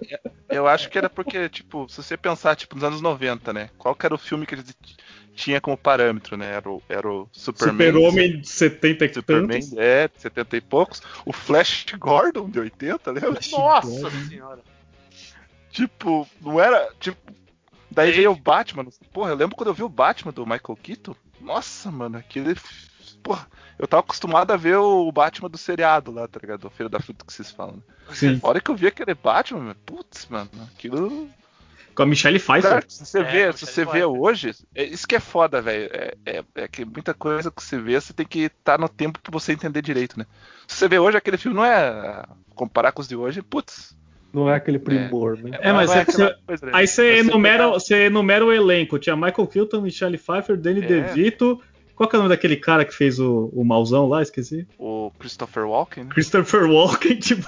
[0.49, 3.69] Eu acho que era porque, tipo, se você pensar, tipo, nos anos 90, né?
[3.77, 4.73] Qual que era o filme que eles
[5.35, 6.53] tinha como parâmetro, né?
[6.53, 7.87] Era o, era o Superman.
[7.91, 9.77] Super-Homem de 70 e Superman, tantos.
[9.77, 11.01] é, de 70 e poucos.
[11.25, 13.39] O Flash Gordon, de 80, lembra?
[13.51, 14.59] Nossa senhora.
[15.71, 16.91] Tipo, não era.
[16.99, 17.19] Tipo.
[17.89, 18.85] Daí veio o Batman.
[19.11, 21.15] Porra, eu lembro quando eu vi o Batman do Michael Keaton.
[21.41, 22.55] Nossa, mano, aquele.
[23.21, 26.65] Porra, eu tava acostumado a ver o Batman do seriado lá, tá ligado?
[26.65, 27.75] O Feira da Fruta que vocês falam.
[27.75, 27.81] né?
[28.13, 28.39] Sim.
[28.41, 31.29] A hora que eu vi aquele Batman, putz, mano, aquilo.
[31.93, 32.71] Com a Michelle Pfeiffer.
[32.71, 35.89] Cara, se você É, vê, se você vê hoje, é, isso que é foda, velho.
[35.93, 39.19] É, é- é que muita coisa que você vê, você tem que estar no tempo
[39.19, 40.25] pra você entender direito, né?
[40.67, 42.23] Se você vê hoje, aquele filme não é.
[42.55, 43.93] Comparar com os de hoje, putz.
[44.33, 45.57] Não é aquele primor, né?
[45.61, 46.71] É, mas não é- aquela você- né?
[46.73, 48.97] Aí você enumera, você enumera o elenco.
[48.97, 50.87] Tinha Michael Keaton, Michelle Pfeiffer, Danny É.
[50.87, 51.59] DeVito.
[51.95, 54.23] Qual que é o nome daquele cara que fez o, o Mauzão lá?
[54.23, 54.65] Esqueci.
[54.79, 56.09] O Christopher Walken, né?
[56.11, 57.45] Christopher Walken, tipo.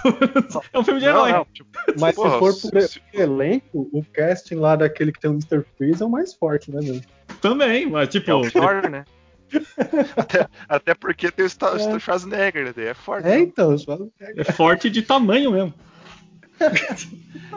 [0.71, 1.31] é um filme de Não, herói.
[1.31, 1.69] não, tipo,
[1.99, 5.63] Mas Porra, se for por se- elenco, o casting lá daquele que tem o Mr.
[5.75, 7.01] Freeze é o mais forte, né, meu?
[7.41, 8.29] Também, mas tipo.
[8.29, 9.05] é o Thor, né?
[10.17, 11.99] até, até porque tem o Sta- É.
[11.99, 12.85] Schwarzenegger, né?
[12.89, 13.25] É forte.
[13.27, 13.39] É, né?
[13.39, 13.75] então.
[13.77, 15.73] só- É forte de tamanho mesmo.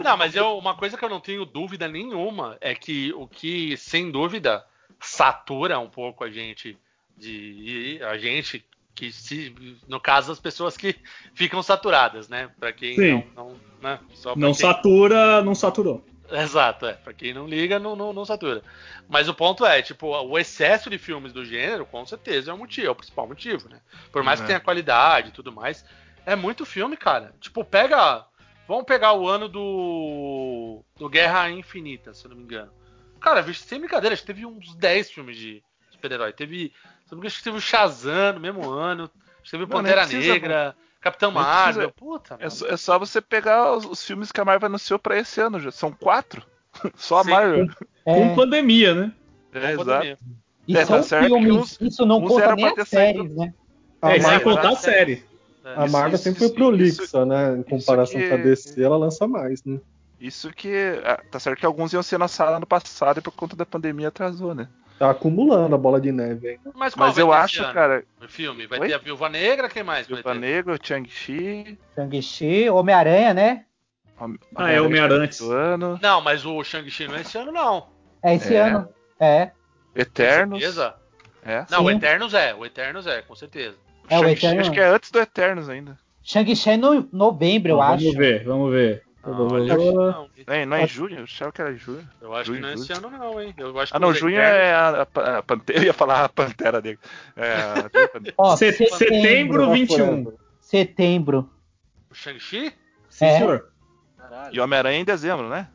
[0.02, 3.76] Não, mas eu, uma coisa que eu não tenho dúvida nenhuma é que o que,
[3.76, 4.64] sem dúvida,
[5.00, 6.76] satura um pouco a gente
[7.16, 9.54] de a gente que se
[9.88, 10.96] no caso as pessoas que
[11.34, 12.50] ficam saturadas, né?
[12.58, 13.24] Para quem Sim.
[13.34, 14.00] não, não, né?
[14.36, 16.04] Não quem- satura, não saturou.
[16.30, 16.94] Exato, é.
[16.94, 18.62] Pra quem não liga, não, não, não satura.
[19.08, 22.58] Mas o ponto é, tipo, o excesso de filmes do gênero, com certeza, é o
[22.58, 23.80] motivo, é o principal motivo, né?
[24.10, 24.48] Por mais que É.
[24.48, 25.84] tenha qualidade e tudo mais,
[26.24, 27.32] é muito filme, cara.
[27.40, 28.24] Tipo, pega.
[28.68, 30.82] Vamos pegar o ano do.
[30.98, 32.70] do Guerra Infinita, se eu não me engano.
[33.20, 36.32] Cara, sem brincadeira, acho que teve uns 10 filmes de super-herói.
[36.32, 36.72] Teve.
[37.06, 39.04] Se eu não me engano, acho que teve o Shazam no mesmo ano.
[39.04, 41.90] Acho que teve o Pantera precisa, Negra, Capitão Nem Marvel.
[41.90, 41.94] precisa.
[42.12, 42.50] Puta, É, mano.
[42.50, 45.60] só, é só você pegar os, os filmes que a Marvel anunciou pra esse ano
[45.60, 45.70] já.
[45.70, 46.42] São quatro.
[46.96, 47.30] Só a Sim.
[47.30, 47.68] Marvel.
[48.04, 49.12] Com É, pandemia, né?
[49.54, 49.84] É, exato.
[49.84, 50.18] Pandemia.
[50.68, 53.54] e É, são tá certo que filmes, uns- isso não conta nem as séries, né?
[54.02, 55.24] A é, sem Marvel, contar a série.
[55.66, 55.74] É.
[55.74, 57.56] a Marvel Isso- sempre foi prolixa, isso- né?
[57.58, 59.80] Em comparação que- com a DC, ela lança mais, né?
[60.20, 60.72] Isso que.
[61.04, 64.08] ah, Tá certo que alguns iam ser lançados ano passado e por conta da pandemia
[64.08, 64.68] atrasou, né?
[64.98, 66.58] Tá acumulando a bola de neve aí.
[66.74, 67.74] Mas, qual Mas vai eu ter acho, esse ano?
[67.74, 68.66] cara, O filme?
[68.66, 68.88] Vai Oi?
[68.88, 70.38] ter a Viúva Negra, quem mais Viúva ter?
[70.38, 71.78] Negro, Shang-Chi.
[71.94, 73.64] Shang-Chi, Homem-Aranha, né?
[74.18, 75.28] Hom- Ah, é Homem-Aranha.
[76.00, 77.88] Não, mas o Shang-Chi não é esse ano, não.
[78.22, 78.60] É esse É.
[78.62, 78.88] ano.
[79.20, 79.50] É.
[79.94, 80.58] Eternos.
[80.58, 80.94] Com certeza?
[81.44, 81.64] É.
[81.70, 81.96] Não, o Sim.
[81.96, 83.76] Eternos é, o Eternos é, com certeza.
[84.08, 85.98] É, o Eterno- Acho que é antes do Eternos ainda.
[86.22, 88.16] Shang-Chi é no novembro, eu vamos acho.
[88.16, 89.02] ver, vamos ver.
[89.24, 90.28] Não, olha, acho que não.
[90.46, 91.16] Não é, não é em junho?
[91.18, 92.08] Eu achava que era em junho.
[92.20, 93.52] Eu acho que não é esse ano, não, hein?
[93.56, 94.88] Eu acho que Ah, não, junho Eternos- é a,
[95.34, 95.78] a, a Pantera.
[95.80, 97.00] Eu ia falar a Pantera Negra.
[97.36, 97.56] É,
[98.56, 98.96] setembro.
[98.96, 100.32] setembro 21.
[100.60, 101.50] Setembro.
[102.10, 102.72] O Shang-Chi?
[103.08, 103.38] Sim, É.
[103.38, 103.68] senhor.
[104.16, 104.54] Caralho.
[104.54, 105.68] e Homem-Aranha em dezembro, né?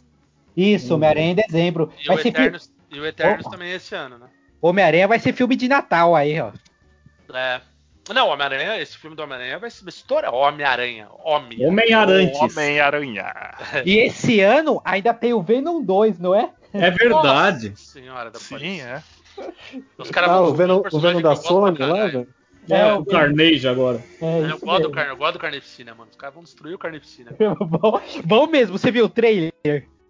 [0.55, 1.91] Isso, Homem-Aranha em dezembro.
[2.01, 4.27] E Vai o ser fi- Eternos, e o Eternos também é esse ano, né?
[4.61, 6.51] Homem-Aranha vai ser filme de Natal aí, ó.
[7.33, 7.61] É.
[8.13, 10.34] Não, Homem-Aranha, esse filme do Homem-Aranha vai ser estourar.
[10.34, 11.08] Homem-Aranha.
[11.24, 11.65] Homem.
[11.65, 12.39] Homem-Arantes.
[12.39, 13.52] Homem-Aranha.
[13.86, 16.52] E esse ano ainda tem o Venom 2, não é?
[16.74, 17.69] É verdade.
[17.69, 19.02] Nossa senhora da Sim, é.
[19.97, 22.28] Os caras Ah, vão o Venom, o Venom da eu Sony lá, velho.
[22.69, 24.02] É, o Carnage agora.
[24.21, 26.10] É Eu isso gosto, do eu gosto do Carnificina, mano.
[26.12, 27.32] Os caras vão destruir o Carnificina.
[27.60, 29.52] bom, bom mesmo, você viu o trailer?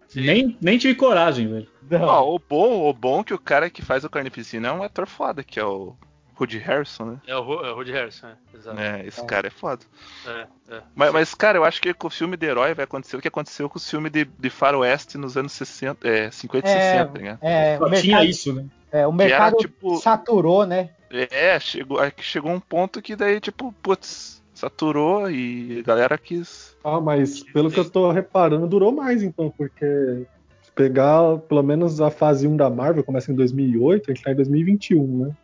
[0.08, 0.20] Sim.
[0.20, 1.68] Nem, nem tive coragem, velho.
[1.90, 2.04] Não.
[2.04, 5.06] Ó, o bom, o bom que o cara que faz o Carnificina é um ator
[5.06, 5.96] foda, que é o
[6.38, 7.16] Woody Harrison, né?
[7.26, 8.34] É o, Ru- é o Rudy Harrison, é.
[8.56, 8.80] Exato.
[8.80, 9.82] É, esse cara é foda.
[10.26, 10.80] É, é.
[10.94, 13.28] Mas, mas, cara, eu acho que com o filme de herói vai acontecer o que
[13.28, 17.38] aconteceu com o filme de, de faroeste nos anos 60, é, 50 e 60, né?
[17.40, 18.64] é, Só o tinha mercado, isso, né?
[18.90, 20.90] é, o Que era, mercado tipo- saturou, né?
[21.10, 26.74] É, chegou, é chegou um ponto que daí, tipo, putz, saturou e a galera quis.
[26.82, 30.24] Ah, mas pelo que eu tô reparando, durou mais então, porque
[30.62, 34.32] se pegar pelo menos a fase 1 da Marvel, começa em 2008, a gente tá
[34.32, 35.36] em 2021, né?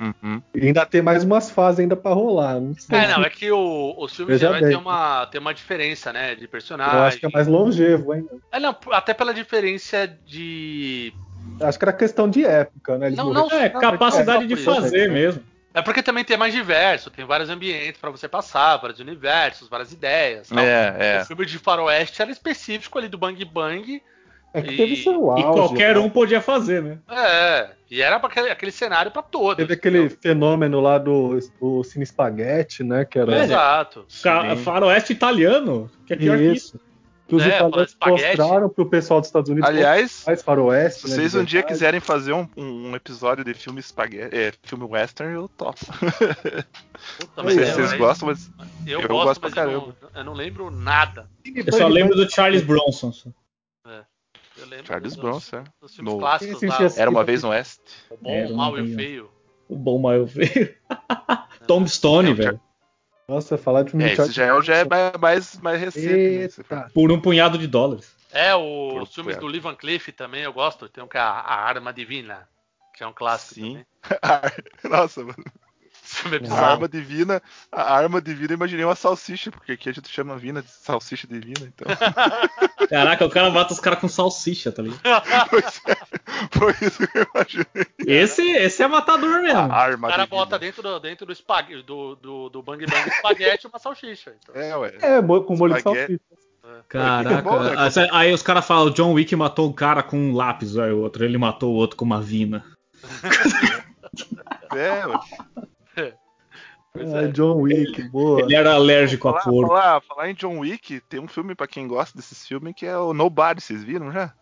[0.00, 0.42] Uhum.
[0.54, 2.60] E ainda tem mais umas fases ainda pra rolar.
[2.60, 4.60] Não sei É, não, é que o, os filmes bem.
[4.60, 6.34] ter uma, ter uma diferença, né?
[6.34, 6.94] De personagem.
[6.96, 8.30] Eu acho que é mais longevo ainda.
[8.52, 11.12] É, não, até pela diferença de
[11.60, 13.06] Acho que era questão de época, né?
[13.06, 14.74] Eles Não, morreram- não, É, não, capacidade é, de por isso.
[14.74, 15.42] fazer mesmo.
[15.72, 19.92] É porque também tem mais diverso, tem vários ambientes pra você passar, vários universos, várias
[19.92, 20.48] ideias.
[20.48, 20.58] tal.
[20.64, 21.24] É, O é.
[21.26, 24.02] filme de faroeste era específico ali do Bang Bang.
[24.54, 25.42] É que E- teve seu auge.
[25.42, 26.00] E qualquer né?
[26.00, 26.98] um podia fazer, né?
[27.08, 29.56] É, e era pra aquele, aquele cenário pra todos.
[29.56, 30.18] Teve aquele entendeu?
[30.20, 33.04] fenômeno lá do, do Cine Espaguete, né?
[33.04, 33.36] Que era.
[33.36, 34.06] É, Exato.
[34.22, 34.56] Ca-.
[34.56, 36.76] Faroeste italiano, que é pior que isso.
[36.76, 36.86] Isso.
[37.28, 41.00] Que os É, italianos mostraram pro pessoal dos Estados Unidos Aliás, mais faroeste.
[41.00, 44.52] se né, vocês de um dia quiserem fazer um, um episódio de filme espaguete, é,
[44.62, 45.84] filme western, eu topo.
[45.86, 46.66] Puta,
[47.36, 48.48] Não mas sei se vocês gostam, mas
[48.86, 51.28] Eu, eu gosto, gosto mas pra eu não, eu não lembro nada.
[51.44, 53.10] Eu só lembro do Charles Bronson.
[53.12, 53.28] só.
[54.66, 55.64] Lembro Charles dos, Bronson, é.
[55.80, 57.80] dos filmes No- clássicos lá, sim, Era uma vez no Oeste.
[58.10, 59.30] o bom, o mal e o feio.
[59.68, 60.76] O bom mal feio.
[61.66, 62.60] Tombstone, É, o velho.
[63.28, 64.84] Nossa, falar de filme É, esse já é, já é
[65.18, 66.62] mais, mais recente.
[66.70, 66.88] né?
[66.94, 68.14] Por um punhado de dólares.
[68.30, 69.40] É, Por os filmes perto.
[69.44, 70.88] do Lee Van Cleef também eu gosto.
[70.88, 72.48] Tem um que é a, a Arma Divina,
[72.94, 73.70] que é um clássico Sim.
[73.72, 73.86] também.
[74.88, 75.44] Nossa, mano.
[76.16, 79.92] Filme é A arma divina, a arma divina, eu imaginei uma salsicha, porque aqui a
[79.92, 81.86] gente chama vina de salsicha divina, então.
[82.88, 85.02] Caraca, o cara mata os caras com salsicha, tá ligado?
[85.50, 85.96] Pois é,
[86.50, 87.86] foi isso que eu imaginei.
[88.06, 89.58] Esse, esse é matador mesmo.
[89.58, 90.42] A arma O cara divina.
[90.42, 94.34] bota dentro do, dentro do, espague, do, do, do Bang Bang espaguete uma salsicha.
[94.38, 94.54] Então.
[94.60, 94.94] É, ué.
[95.00, 96.20] É, com molho de salsicha.
[96.88, 97.42] Caraca.
[97.42, 98.08] bom, né?
[98.12, 101.00] Aí os caras falam, o John Wick matou um cara com um lápis, aí o
[101.00, 102.64] outro, ele matou o outro com uma vina.
[104.74, 105.18] É, ué.
[106.92, 107.28] Pois Ah, é.
[107.28, 108.40] John Wick, boa.
[108.40, 109.68] Ele era alérgico a Falar, porco.
[109.68, 112.96] falar, falar em John Wick, tem um filme pra quem gosta desses filmes que é
[112.96, 114.32] o Nobody, vocês viram já?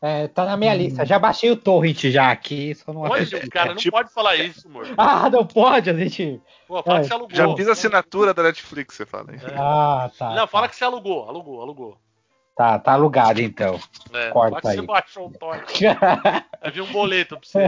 [0.00, 1.04] É, tá na minha lista.
[1.04, 3.48] Já baixei o torrent já aqui, só não Hoje, assisti.
[3.50, 4.86] cara, não tipo- pode falar isso, amor.
[4.96, 6.40] Ah, não pode, a gente.
[6.68, 7.36] Pô, fala É, que você alugou.
[7.36, 9.26] Já fiz a assinatura da Netflix, você fala.
[9.56, 10.34] Ah, tá.
[10.34, 11.98] Não, fala que você alugou, alugou, alugou.
[12.56, 13.80] Tá, tá alugado então.
[14.12, 14.86] É, Corta que você aí.
[14.86, 15.80] baixou o torrent.
[16.62, 17.58] Eu vi um boleto pra você.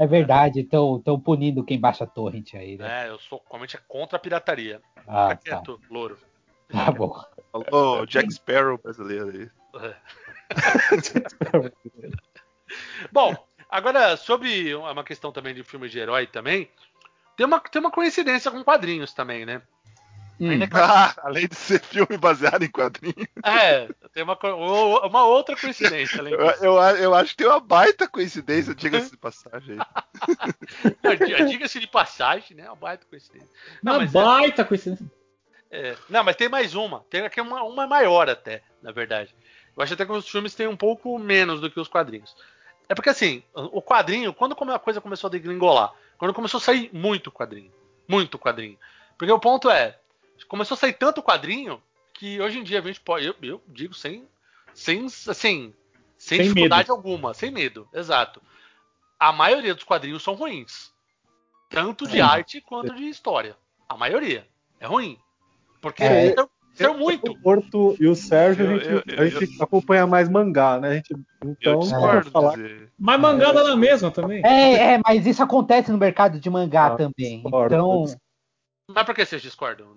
[0.00, 3.04] É verdade, estão punindo quem baixa torrent aí, né?
[3.04, 4.80] É, eu sou realmente contra a pirataria.
[5.06, 5.56] Ah, Fica tá.
[5.56, 6.18] quieto, louro.
[6.72, 7.22] Tá bom.
[7.52, 9.50] Falou Jack Sparrow brasileiro aí.
[13.12, 13.36] Bom,
[13.68, 16.70] agora sobre uma questão também de filme de herói também,
[17.36, 19.60] tem uma, tem uma coincidência com quadrinhos também, né?
[20.40, 23.26] Ainda que- Ah, além de ser filme baseado em quadrinhos.
[23.44, 24.38] É, tem uma,
[25.06, 26.64] uma outra coincidência além Eu, disso.
[26.64, 29.76] eu, eu acho que tem uma baita coincidência, diga-se de passagem
[31.48, 32.66] Diga-se de passagem, né?
[32.66, 33.48] Uma baita coincidência.
[33.82, 35.06] Não, Uma mas, é- baita coincidência.
[35.70, 37.00] é, não, mas tem mais uma.
[37.10, 39.34] Tem aqui uma, uma maior até, na verdade.
[39.76, 42.34] Eu acho até que os filmes têm um pouco menos do que os quadrinhos.
[42.88, 46.90] É porque assim, o quadrinho, quando a coisa começou a degringolar, quando começou a sair
[46.92, 47.72] muito quadrinho,
[48.08, 48.76] muito quadrinho.
[49.16, 49.96] Porque o ponto é,
[50.46, 51.82] começou a sair tanto quadrinho
[52.14, 54.26] que hoje em dia a gente pode, eu, eu digo sem,
[54.74, 55.72] sem assim,
[56.18, 58.42] sem, Sem dificuldade alguma, sem medo, exato.
[59.18, 60.92] A maioria dos quadrinhos são ruins,
[61.70, 62.20] tanto de Sim.
[62.20, 63.56] arte quanto de história.
[63.88, 64.46] A maioria
[64.78, 65.18] é ruim,
[65.80, 66.34] porque É.
[66.34, 67.32] saiu- saiu muito.
[67.32, 70.88] O Porto e o Sérgio, a Eu- gente, eu- a gente acompanha mais mangá, né?
[70.88, 72.30] A gente, Eu então, discordo.
[72.30, 72.92] falar dizer.
[72.98, 74.44] Mas mangá dá na mesma também.
[74.44, 77.42] É, é, mas isso acontece no mercado de mangá Ah, também.
[77.42, 77.74] discordo.
[77.74, 78.04] Então,
[78.94, 79.88] Mas por que vocês discordam?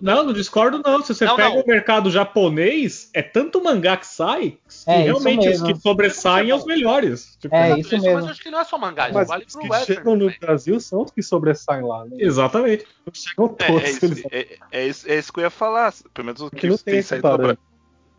[0.00, 1.02] Não, não discordo não.
[1.02, 1.60] Se você Não, pega não.
[1.62, 6.48] o mercado japonês, é tanto mangá que sai, que É, realmente isso os que sobressaem
[6.48, 7.36] são os melhores.
[7.40, 8.18] Tipo, É, Mas isso Mas mesmo.
[8.20, 10.16] eu acho que não é só mangá, isso mas vale os pro que western chegam
[10.16, 10.32] no.
[10.40, 12.16] Brasil são os que sobressaem lá, né?
[12.20, 12.86] Exatamente.
[13.12, 13.82] Chegam É, todos.
[13.84, 15.92] é, isso, eles- é, é isso, é isso que eu ia falar.
[16.14, 17.58] Pelo menos o Que tem saído no, Bra-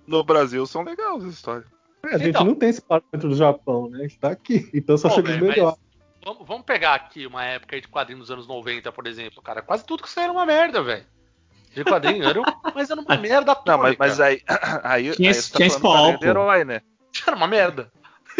[0.07, 1.65] no Brasil são legais as histórias.
[2.05, 2.45] É, a gente Então.
[2.45, 3.99] não tem esse parâmetro do Japão, né?
[3.99, 4.69] A gente tá aqui.
[4.73, 5.77] Então só chega os melhores.
[6.23, 9.61] Vamos, vamos pegar aqui uma época aí de quadrinhos dos anos 90, por exemplo, cara.
[9.61, 11.05] Quase tudo que saiu era uma merda, velho.
[11.73, 12.41] De quadrinho, era,
[12.75, 14.41] mas era uma merda Não, mas, mas aí,
[14.83, 16.81] aí, Tinha aí você tá tinha quadrinho Spawn, de herói, né?
[17.25, 17.91] Era uma merda.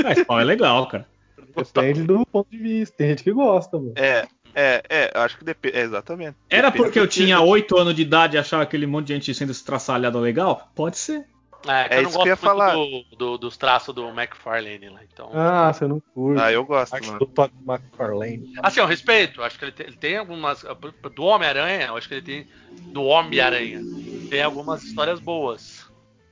[0.04, 1.08] Ah, Spawn é legal, cara.
[1.56, 2.96] Depende do ponto de vista.
[2.96, 3.94] Tem gente que gosta, mano.
[3.96, 5.78] É, é, é, eu acho que depende.
[5.78, 6.38] É, exatamente.
[6.50, 9.34] Era Depende porque eu tinha 8 anos de idade e achava aquele monte de gente
[9.34, 10.70] sendo estraçalhada legal?
[10.76, 11.26] Pode ser.
[11.68, 12.74] É, que É eu não isso que eu ia gosto muito falar.
[12.74, 15.02] do, do- dos traços do McFarlane lá.
[15.04, 16.42] Então, Ah, você não curte.
[16.42, 17.20] Ah, eu gosto, Arte mano.
[17.20, 18.50] do McFarlane.
[18.64, 19.44] assim, eu respeito.
[19.44, 20.64] Acho que ele tem, ele tem algumas.
[21.14, 22.46] Do Homem-Aranha, eu acho que ele tem.
[22.94, 23.82] Do Homem-Aranha.
[24.30, 25.86] Tem algumas histórias boas.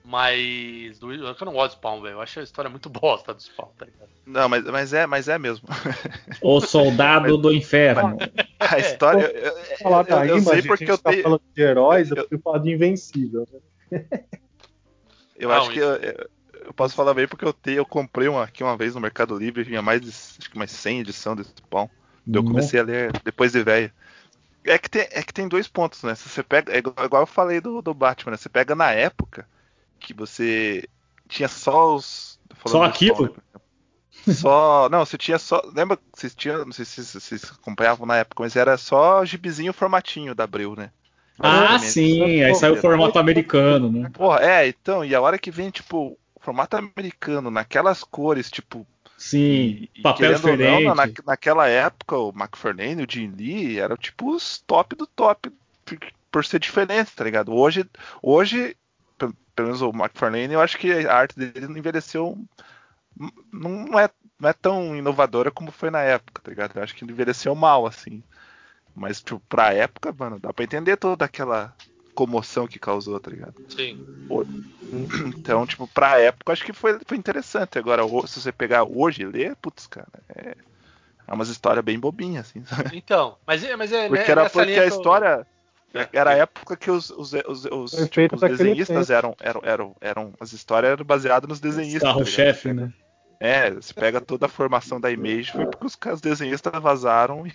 [0.03, 0.97] Mas.
[0.99, 2.13] Do, eu não gosto do Spawn, velho.
[2.15, 4.07] Eu acho a história muito bosta do Spawn, tá ligado?
[4.25, 5.67] Não, mas, mas é, mas é mesmo.
[6.41, 8.17] O Soldado do Inferno.
[8.59, 9.23] A história.
[9.25, 11.23] eu- eu- eu, eu imagem, sei a porque gente eu tá tenho.
[11.23, 13.45] falando de heróis, eu eu- fui falar de Invencível.
[13.51, 13.59] né?
[15.37, 16.29] Eu Não, acho que eu, eu-
[16.75, 19.63] posso falar bem porque eu tenho, eu comprei uma aqui uma vez no Mercado Livre,
[19.63, 21.89] vinha mais de acho que mais 100 edição desse pão.
[22.27, 23.91] Eu comecei a ler depois de velho.
[24.65, 26.13] É que, tem, é que tem dois pontos, né?
[26.13, 28.37] Se você pega, é igual, igual eu falei do, do Batman, né?
[28.37, 29.47] Você pega na época
[29.97, 30.83] que você
[31.29, 32.37] tinha só os.
[32.65, 33.33] Só aquilo?
[34.27, 34.33] Né.
[34.33, 34.89] Só.
[34.89, 35.61] Não, você tinha só.
[35.73, 36.65] Lembra que vocês tinham.
[36.65, 40.75] Não sei se vocês- vocês acompanhavam na época, mas era só gibizinho formatinho da Abril,
[40.75, 40.91] né?
[41.39, 44.09] Ah, sim, aí saiu o formato americano, né?
[44.13, 48.85] Porra, é, então, e a hora que vem, tipo, formato americano, naquelas cores, tipo.
[49.17, 50.85] Sim, e papel diferente.
[50.87, 55.51] Não, na, naquela época, o McFarlane, o Jim Lee, eram tipo os top do top
[56.31, 57.53] por, ser diferente, tá ligado?
[57.53, 57.89] Hoje,
[58.21, 58.75] hoje
[59.17, 62.37] pe- pelo menos o McFarlane, eu acho que a arte dele não envelheceu.
[63.51, 66.75] Não, não é, não é tão inovadora como foi na época, tá ligado?
[66.77, 68.23] Eu acho que ele envelheceu mal, assim.
[68.99, 71.73] Mas, tipo, pra época, mano, dá pra entender toda aquela
[72.15, 73.53] comoção que causou, tá ligado?
[73.69, 74.03] Sim.
[75.27, 77.77] Então, tipo, pra época, acho que foi, foi interessante.
[77.77, 80.55] Agora, se você pegar hoje e ler, putz, cara, é,
[81.27, 82.97] é umas histórias bem bobinhas, assim, sabe?
[82.97, 84.07] Então, mas, é- mas é.
[84.07, 85.47] Porque né, era nessa porque a que eu- história.
[85.93, 86.09] É.
[86.13, 90.33] Era a época que os, os, os, os, tipo, os desenhistas eram, eram, eram, eram.
[90.39, 92.01] As histórias eram baseadas nos desenhistas.
[92.03, 92.23] tá ligado?
[92.25, 92.91] Carro-chefe, né?
[93.39, 97.51] É, você pega toda a formação da Image, foi porque os, desenhistas vazaram e,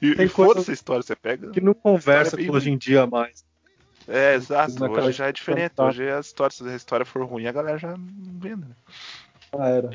[0.00, 1.50] e, Tem e coisa foda-se a história, você pega.
[1.50, 3.44] Que não conversa bem com hoje em dia mais.
[4.06, 5.74] É, exato, hoje já é diferente.
[5.78, 8.68] Hoje a história, se a história for ruim, a galera já não vê, né?
[9.58, 9.90] Ah, era.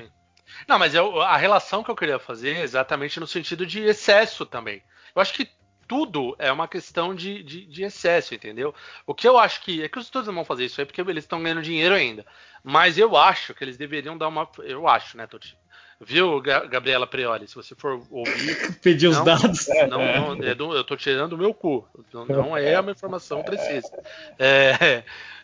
[0.68, 4.46] Não, mas eu- a relação que eu queria fazer é exatamente no sentido de excesso
[4.46, 4.84] também.
[5.16, 5.48] Eu acho que
[5.92, 8.74] tudo é uma questão de, de, de excesso, entendeu?
[9.06, 9.84] O que eu acho que.
[9.84, 12.26] É que os estúdios não vão fazer isso aí porque eles estão ganhando dinheiro ainda.
[12.64, 14.48] Mas eu acho que eles deveriam dar uma.
[14.60, 15.58] Eu acho, né, Toti?
[16.00, 17.46] Viu, Ga- Gabriela Prioli?
[17.46, 19.68] Se você for ouvir, Pedir os dados.
[19.90, 21.86] não, não, é do- eu tô tirando do meu cu.
[22.14, 23.92] Não, não é uma informação precisa.
[24.40, 25.04] É,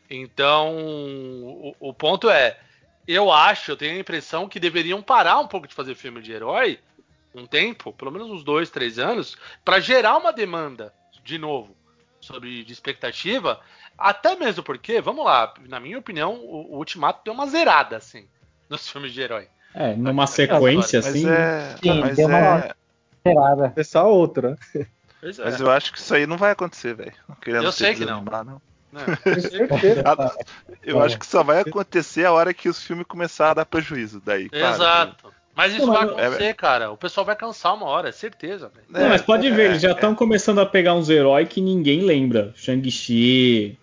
[0.09, 2.57] então, o, o ponto é,
[3.05, 6.31] eu acho, eu tenho a impressão que deveriam parar um pouco de fazer filme de
[6.31, 6.79] herói
[7.33, 11.75] um tempo, pelo menos uns dois, três anos, para gerar uma demanda de novo
[12.21, 13.59] sobre de expectativa.
[13.97, 18.27] Até mesmo porque, vamos lá, na minha opinião, o, o Ultimato deu uma zerada assim
[18.69, 19.47] nos filmes de herói.
[19.73, 21.29] É, numa sequência Mas assim.
[21.29, 21.75] é.
[21.83, 22.75] Sim, mas, deu uma- é
[23.17, 23.73] Esperada.
[23.75, 24.57] Essa outra.
[25.19, 27.13] Pois é, mas eu acho que isso aí não vai acontecer, velho.
[27.27, 28.23] Não Eu sei que não.
[28.23, 28.61] não.
[28.95, 29.05] Ah,
[30.83, 31.05] Eu É.
[31.05, 34.21] acho que só vai acontecer a hora que os filmes começarem a dar prejuízo.
[34.23, 35.33] Daí, claro, Exato.
[35.57, 36.91] Mas isso Não, vai acontecer, cara.
[36.91, 38.85] O pessoal vai cansar uma hora, é certeza, velho.
[38.93, 41.59] É, Não, mas pode ver, é, eles já estão começando a pegar uns heróis que
[41.59, 42.53] ninguém lembra.
[42.55, 43.75] Shang-Chi.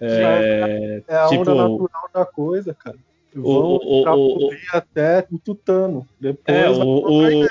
[0.00, 2.96] É, É a Tipo- onda natural da coisa, cara.
[3.40, 6.06] O- Vão o- o- poder até o Tutano.
[6.20, 7.46] Depois é, o, o,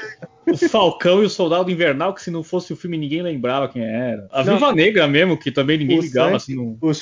[0.52, 3.84] o Falcão e o Soldado Invernal, que se não fosse o filme ninguém lembrava quem
[3.84, 4.28] era.
[4.32, 4.54] A Não.
[4.54, 6.94] Viva Negra mesmo, que também ninguém O ligava Shang- assim no, o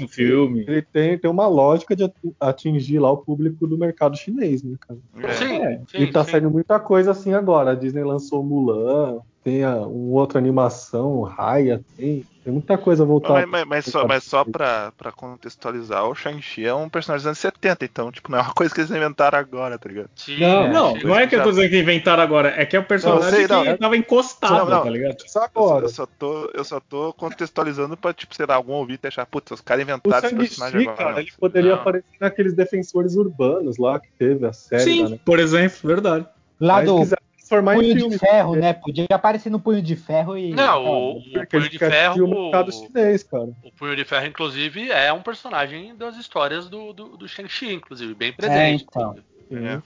[0.00, 0.64] no um filme.
[0.68, 4.76] ele tem, tem uma lógica de ati- atingir lá o público do mercado chinês, né,
[4.80, 5.00] cara?
[5.22, 5.32] É.
[5.34, 5.80] Sim, É.
[5.90, 6.32] sim, e tá sim.
[6.32, 7.72] saindo muita coisa assim agora.
[7.72, 13.34] A Disney lançou Mulan, tem a, um outra animação, Raya, tem, tem muita coisa voltada.
[13.46, 17.26] Mas, mas- mas só, mas só pra, pra contextualizar, o Shang-Chi é um personagem dos
[17.26, 20.10] anos 70, então, tipo, não é uma coisa que eles inventaram agora, tá ligado?
[20.38, 21.06] Não, Não, sim.
[21.06, 23.30] não é que eu tô dizendo que inventaram agora, é que é o personagem Não,
[23.36, 24.82] sei, não, que é- tava encostado, Não, não.
[24.84, 25.16] tá ligado?
[25.26, 25.88] Só Eu, agora.
[25.88, 29.60] só tô, eu só tô contextualizando pra, tipo, sei lá, algum ouvinte achar, putz, os
[29.60, 30.96] caras inventaram esse personagem Shang-Chi, agora.
[30.96, 31.18] cara, não.
[31.20, 31.80] ele poderia Não.
[31.80, 34.82] aparecer naqueles defensores urbanos lá que teve a série.
[34.82, 35.18] Sim, lá, né?
[35.24, 36.26] por exemplo, verdade.
[36.60, 37.18] Lá do quiser
[37.52, 38.10] transformar em Punho filme.
[38.10, 38.72] de Ferro, né?
[38.72, 40.52] Podia aparecer no Punho de Ferro e.
[40.52, 42.28] Não, o, o Punho de o Ferro.
[42.28, 43.48] mercado chinês, cara.
[43.62, 48.14] O Punho de Ferro, inclusive, é um personagem das histórias do, do, do Shang-Chi, inclusive,
[48.14, 48.84] bem É, presente.
[48.88, 49.16] então.
[49.50, 49.80] É.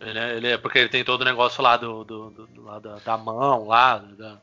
[0.00, 2.62] Ele, é- ele é- porque ele tem todo o negócio lá do, do, do- do-
[2.62, 4.38] lá da, da mão, lá, da,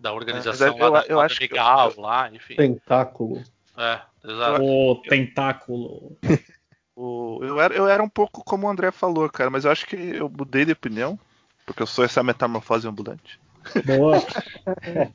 [0.00, 2.54] da organização Mas eu- lá da eu acho que- Legal, lá, enfim.
[2.56, 3.42] Tentáculo.
[3.76, 4.62] É, exato.
[4.62, 6.16] O tentáculo.
[6.94, 9.86] O- eu, era, eu era um pouco como o André falou, cara, mas eu acho
[9.86, 11.18] que eu mudei de opinião,
[11.66, 13.38] porque eu sou essa metamorfose ambulante.
[13.84, 14.18] Boa.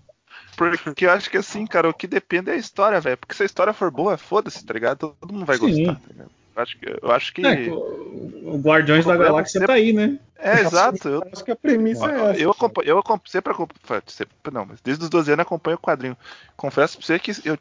[0.56, 3.18] Porque eu acho que assim, cara, o que depende é a história, velho.
[3.18, 4.98] Porque se a história for boa, foda-se, tá ligado?
[5.20, 5.84] Todo mundo vai Sim.
[5.86, 6.32] gostar, tá ligado?
[6.56, 7.00] Eu acho que.
[7.04, 10.18] Eu acho que É, o o Guardiões da problema Galáxia sempre- tá aí, né?
[10.40, 11.08] é, exato.
[11.08, 12.40] Eu, Acho que a premissa é essa.
[12.42, 14.02] eu, acompanho, eu acompanho, sempre acompanho.
[14.08, 16.18] Sempre, não, mas desde os 12 anos acompanho o quadrinho.
[16.56, 17.56] Confesso pra você que eu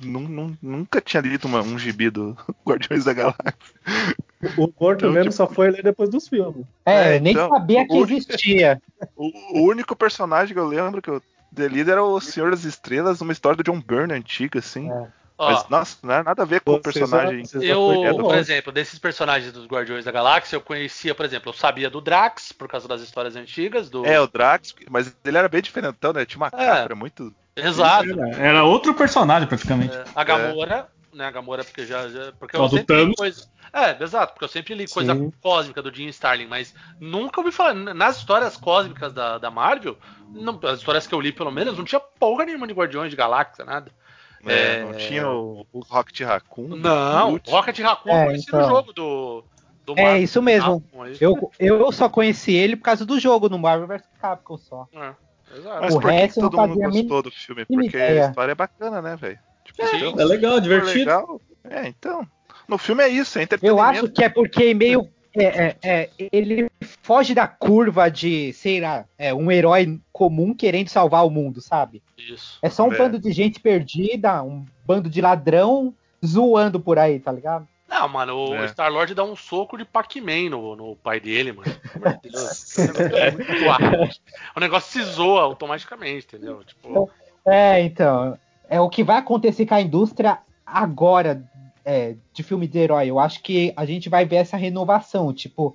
[0.00, 3.54] nu- nu- nunca tinha lido uma- um gibi do Guardiões da Galáxia.
[4.56, 6.64] O Porto Então, mesmo tipo- só foi ler depois dos filmes.
[6.86, 8.80] É, É, nem então, sabia que existia.
[9.16, 11.22] O, o único personagem que eu lembro que eu
[11.52, 14.90] de lido era o Senhor das Estrelas, uma história do John Byrne antiga, assim.
[14.90, 15.06] É.
[15.40, 17.44] Ó, Mas, nossa, não é nada a ver com o personagem.
[17.44, 21.50] já- eu, é por exemplo, desses personagens dos Guardiões da Galáxia, eu conhecia, por exemplo,
[21.50, 24.04] eu sabia do Drax, por causa das histórias antigas, do.
[24.04, 26.24] É, o Drax, mas ele era bem diferentão, né?
[26.26, 26.50] Tinha uma É.
[26.50, 27.32] capa, era muito.
[27.56, 28.10] Exato.
[28.10, 29.96] Era, era outro personagem, praticamente.
[29.96, 31.26] É, a Gamora, né?
[31.26, 32.08] A Gamora, porque já.
[32.08, 33.46] já porque Ó, eu sempre li coisa.
[33.72, 35.30] É, exato, porque eu sempre li coisa Sim.
[35.42, 37.74] cósmica do Jim Starlin, mas nunca ouvi falar.
[37.74, 39.96] Nas histórias cósmicas da, da Marvel,
[40.32, 43.16] não- as histórias que eu li, pelo menos, não tinha porra nenhuma de Guardiões de
[43.16, 43.90] Galáxia, nada.
[44.46, 44.84] É, É.
[44.84, 46.68] não tinha o, o Rocket Raccoon.
[46.76, 47.50] Não, Groot.
[47.50, 48.70] Rocket Raccoon É, eu conheci no então.
[48.70, 49.44] jogo do.
[49.84, 50.84] Do É, Marvel isso mesmo.
[51.18, 54.86] Eu, eu só conheci ele por causa do jogo no Marvel vs Capcom só.
[54.94, 55.14] É,
[55.56, 55.80] exato.
[55.80, 57.64] Mas O por que todo mundo gostou do filme?
[57.64, 58.26] Porque ideia.
[58.26, 59.38] a história é bacana, né, velho?
[59.86, 59.96] Sim.
[60.08, 60.98] então, É legal, divertido.
[60.98, 62.26] legal- É, então.
[62.66, 63.82] No filme é isso, é Eu entretenimento.
[63.82, 65.08] acho que é porque meio.
[65.36, 66.68] é, é, é, ele
[67.02, 72.02] foge da curva de, sei lá, é, um herói comum querendo salvar o mundo, sabe?
[72.18, 72.58] Isso.
[72.60, 72.98] É só um É.
[72.98, 77.66] bando de gente perdida, um bando de ladrão zoando por aí, tá ligado?
[77.88, 78.66] Não, mano, o É.
[78.66, 81.72] Star-Lord dá um soco de Pac-Man no, no pai dele, mano.
[81.92, 82.76] Pelo amor de Deus.
[83.14, 84.08] É.
[84.54, 86.62] O negócio se zoa automaticamente, entendeu?
[86.64, 87.10] Tipo,
[87.46, 88.36] É, então.
[88.68, 91.42] É o que vai acontecer com a indústria agora
[91.84, 93.08] é, de filme de herói.
[93.08, 95.32] Eu acho que a gente vai ver essa renovação.
[95.32, 95.74] Tipo,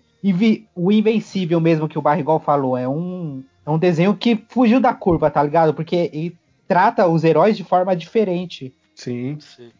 [0.75, 2.77] o Invencível mesmo que o Barrigol falou.
[2.77, 5.73] É um, é um desenho que fugiu da curva, tá ligado?
[5.73, 6.37] Porque ele
[6.67, 8.73] trata os heróis de forma diferente.
[8.95, 9.37] Sim.
[9.39, 9.71] sim.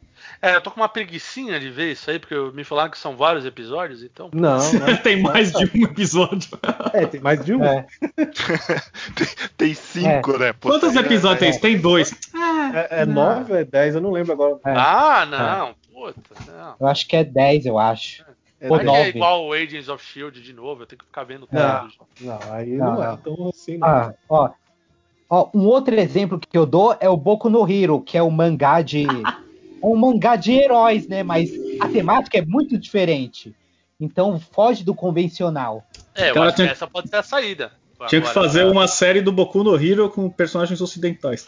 [0.42, 3.16] É, eu tô com uma preguicinha de ver isso aí, porque me falaram que são
[3.16, 4.30] vários episódios, então.
[4.34, 4.98] Não, não.
[5.04, 6.58] Tem mais de um episódio.
[6.94, 7.64] É, tem mais de um.
[7.64, 7.86] É,
[9.58, 10.54] Tem cinco, né?
[10.54, 11.60] Pô, Quantos episódios tem?
[11.60, 12.14] Tem dois.
[12.74, 14.56] É, é nove, é dez, eu não lembro agora.
[14.66, 14.74] É.
[14.76, 16.22] Ah, não, puta,
[16.52, 16.76] não.
[16.80, 18.26] eu acho que é 10, eu acho.
[18.60, 19.10] É Ou que é nove.
[19.10, 21.88] igual o Agents of Shield de novo, eu tenho que ficar vendo Não.
[21.90, 22.08] tudo.
[22.22, 23.18] Não, aí Não, não, é não.
[23.18, 23.88] tão assim, não.
[23.88, 24.50] Ah, ó.
[25.30, 28.30] Ó, um outro exemplo que eu dou é o Boku no Hero, que é um
[28.30, 29.04] mangá de.
[29.06, 29.08] É
[29.86, 31.24] um mangá de heróis, né?
[31.24, 31.50] Mas
[31.82, 33.54] a temática é muito diferente.
[34.00, 35.84] Então foge do convencional.
[36.16, 37.72] É, eu Cara, acho tinha- que essa pode ser a saída.
[38.10, 41.48] Tinha que Agora, fazer uma série do Boku no Hero com personagens ocidentais.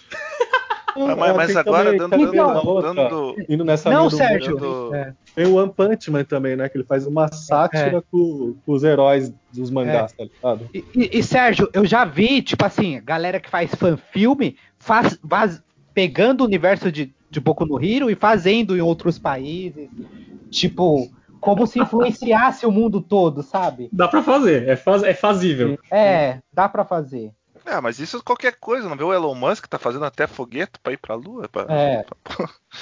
[0.96, 4.54] Mas, mas agora, também- dando, dando, dando- Indo nessa Não, do Sérgio.
[4.54, 5.14] mundo, É.
[5.36, 6.70] Tem o One Punch Man também, né?
[6.70, 10.70] Que ele faz uma sátira com, com os heróis dos mangás, tá ligado?
[10.74, 15.62] E, e- e, Sérgio, eu já vi, tipo assim, galera que faz fanfilme faz, faz-
[15.94, 19.90] pegando o universo de, de Boku no Hero e fazendo em outros países.
[20.50, 21.10] Tipo,
[21.42, 23.90] como se influenciasse o mundo todo, sabe?
[23.92, 25.78] Dá pra fazer, é, faz, é fazível.
[25.92, 27.32] É, dá pra fazer.
[27.66, 30.80] Ah, mas isso é qualquer coisa, não vê o Elon Musk tá fazendo até foguete
[30.84, 31.48] pra ir pra Lua?
[31.50, 32.06] Pra- É.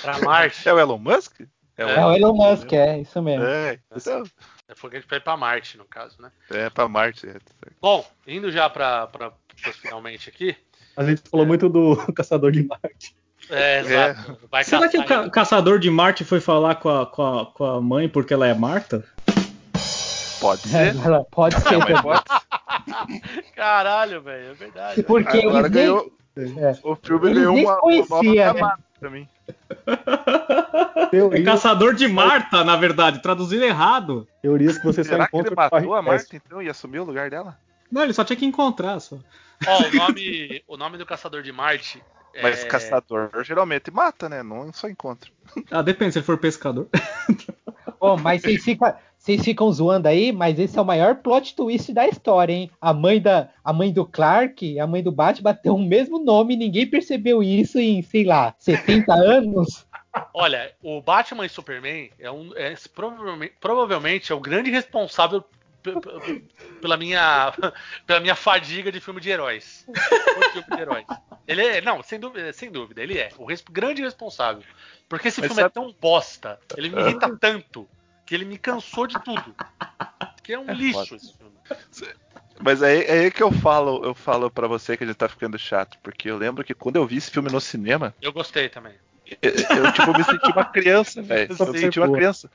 [0.02, 0.62] Pra Marte.
[0.68, 1.42] É o Elon Musk?
[1.78, 3.44] É, o Elon Musk, é, isso mesmo.
[3.46, 4.24] É, então,
[4.68, 6.32] É foguete pra ir pra Marte, no caso, né?
[6.52, 7.28] é pra Marte.
[7.28, 7.36] É.
[7.82, 9.32] Bom, indo já pra, pra,
[9.62, 10.56] pros finalmente aqui.
[10.96, 13.16] A gente falou muito do Caçador de Marte.
[13.50, 14.38] É, exato.
[14.52, 17.66] Vai Será que o ca- caçador de Marte foi falar com a, com, a, com
[17.66, 19.04] a mãe porque ela é Marta?
[20.40, 21.06] Pode É, ser.
[21.06, 22.24] ela pode ser É, pode
[23.56, 25.04] Caralho, velho, é verdade.
[25.04, 26.18] Porque Agora eles nem- ganhou.
[26.36, 26.80] É.
[26.84, 28.74] O filme Eles ganhou uma, uma conhecia, nova né?
[29.00, 29.28] pra mim.
[29.86, 34.28] É Teorias, caçador de Marta, na verdade, traduzido errado.
[34.42, 36.02] teorias que você só Será que ele encontra no matou a.
[36.02, 37.58] Marta então e assumiu o lugar dela?
[37.92, 39.00] Não, ele só tinha que encontrar.
[39.00, 39.18] Só.
[39.68, 42.02] Ó, o nome, o nome do caçador de Marte.
[42.42, 42.68] Mas é...
[42.68, 44.42] caçador geralmente mata, né?
[44.42, 45.30] Não só encontra.
[45.70, 46.88] Ah, depende, se ele for pescador.
[48.00, 48.92] Bom, mas vocês ficam,
[49.24, 52.70] vocês ficam zoando aí, mas esse é o maior plot twist da história, hein?
[52.82, 56.20] A mãe, da, a mãe do Clark e a mãe do Batman têm o mesmo
[56.20, 59.88] nome, ninguém percebeu isso em, sei lá, 70 anos.
[60.34, 65.42] Olha, o Batman e Superman é um, é, provavelmente, provavelmente é o grande responsável
[65.82, 66.44] pe- pe-
[66.82, 67.54] pela minha,
[68.06, 69.88] pela minha fadiga de filme de heróis.
[70.52, 71.06] Filme de heróis.
[71.48, 74.64] Ele é, não, sem dúvida, sem dúvida, ele é o res- grande responsável.
[75.08, 77.88] Porque esse Mas filme é sabe- tão bosta, ele me irrita tanto,
[78.26, 79.56] que ele me cansou de tudo.
[80.44, 81.16] Que é um lixo foda.
[81.16, 81.54] esse filme.
[82.60, 85.28] Mas é, é aí que eu falo, eu falo para você que a gente tá
[85.28, 88.70] ficando chato, porque eu lembro que quando eu vi esse filme no cinema, Eu gostei
[88.70, 88.94] também.
[89.42, 91.56] eu, eu, tipo me senti uma criança, velho.
[91.58, 92.50] Eu me senti uma criança.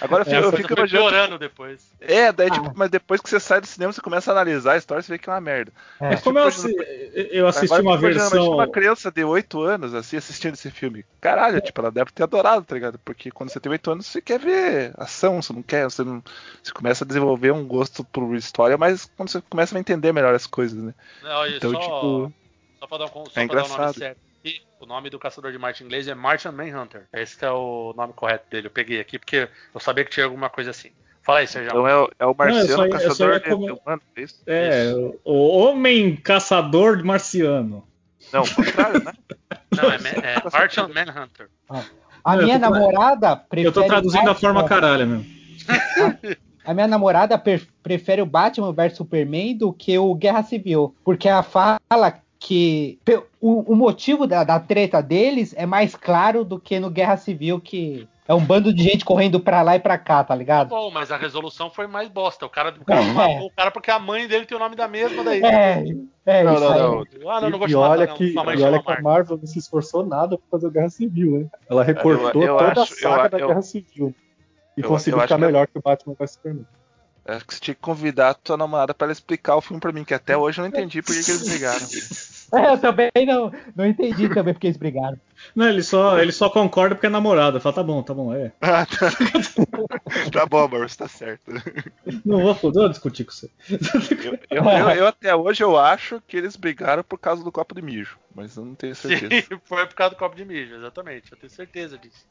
[0.00, 1.38] Agora eu fico, eu fico imaginando.
[1.38, 1.90] depois.
[2.00, 2.50] É, daí, Ah.
[2.50, 5.12] tipo, mas depois que você sai do cinema, você começa a analisar a história, você
[5.12, 5.72] vê que é uma merda.
[6.00, 6.08] É.
[6.10, 8.50] Mas como eu, tipo, assi- eu assisti Agora uma eu versão.
[8.52, 11.04] Uma criança de 8 anos, assim, assistindo esse filme.
[11.20, 12.98] Caralho, tipo, ela deve ter adorado, tá ligado?
[13.04, 16.22] Porque quando você tem 8 anos, você quer ver ação, você não quer, você não.
[16.62, 20.34] Você começa a desenvolver um gosto por história, mas quando você começa a entender melhor
[20.34, 20.94] as coisas, né?
[21.22, 22.32] Não, e Então, só, tipo,
[22.80, 23.94] só pra dar, um, só é pra dar o nome engraçado.
[23.98, 24.18] certo.
[24.44, 27.06] E o nome do caçador de Marte em inglês é Martian Manhunter.
[27.12, 28.66] Esse que é o nome correto dele.
[28.66, 30.90] Eu peguei aqui porque eu sabia que tinha alguma coisa assim.
[31.22, 31.70] Fala aí, Sérgio.
[31.70, 34.02] Então é, o- é o Marciano ia- eu só Caçador ia de come- de humano,
[34.16, 34.42] é isso?
[34.46, 34.92] É,
[35.24, 37.86] o homem caçador marciano.
[38.30, 39.12] Não, o contrário, né?
[39.74, 41.48] Não, é, é Martian Manhunter.
[42.22, 43.68] A Não, minha tô namorada prefere.
[43.68, 45.24] Eu tô traduzindo a Batman- forma caralha mesmo.
[46.64, 47.38] A minha namorada
[47.82, 50.94] prefere o Batman vs Superman do que o Guerra Civil.
[51.04, 51.78] Porque ela fala
[52.46, 52.98] que
[53.40, 57.58] o, o motivo da, da treta deles é mais claro do que no Guerra Civil,
[57.58, 60.68] que é um bando de gente correndo pra lá e pra cá, tá ligado?
[60.68, 62.44] Bom, mas a resolução foi mais bosta.
[62.44, 63.12] O cara, o cara É.
[63.12, 65.40] matou o cara porque a mãe dele tem o nome da mesma daí.
[65.42, 65.84] É,
[66.26, 66.78] é Não, isso não, aí.
[67.22, 67.30] não.
[67.30, 68.14] Ah, não, não vou E, te e matar, olha não.
[68.14, 69.00] que, mãe e olha que a.
[69.00, 71.46] Marvel não se esforçou nada pra fazer a Guerra Civil, né?
[71.70, 74.14] Ela recortou eu toda a acho- eu- saga da eu- Guerra Civil.
[74.76, 76.66] E eu- conseguiu eu ficar que- melhor que o Batman vs Superman.
[77.26, 79.92] Acho que você tinha que convidar a tua namorada pra ela explicar o filme pra
[79.92, 81.86] mim, que até hoje eu não entendi por que, que eles brigaram.
[82.52, 85.18] É, eu também não, não entendi também porque eles brigaram.
[85.56, 87.58] Não, ele só, ele só concorda porque é namorada.
[87.58, 88.52] Fala, tá bom, tá bom, é.
[88.60, 89.10] Ah, tá.
[90.30, 91.50] tá bom, amor, você tá certo.
[92.24, 93.50] Não vou, não vou discutir com você.
[94.24, 97.74] Eu, eu- eu- eu até hoje eu acho que eles brigaram por causa do copo
[97.74, 99.30] de mijo, mas eu não tenho certeza.
[99.48, 101.32] Sim, foi por causa do copo de mijo, exatamente.
[101.32, 102.26] Eu tenho certeza disso.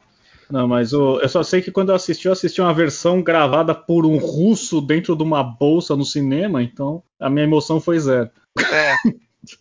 [0.50, 3.74] Não, mas o, eu só sei que quando eu assisti, eu assisti uma versão gravada
[3.74, 8.30] por um russo dentro de uma bolsa no cinema, então a minha emoção foi zero.
[8.72, 8.96] É.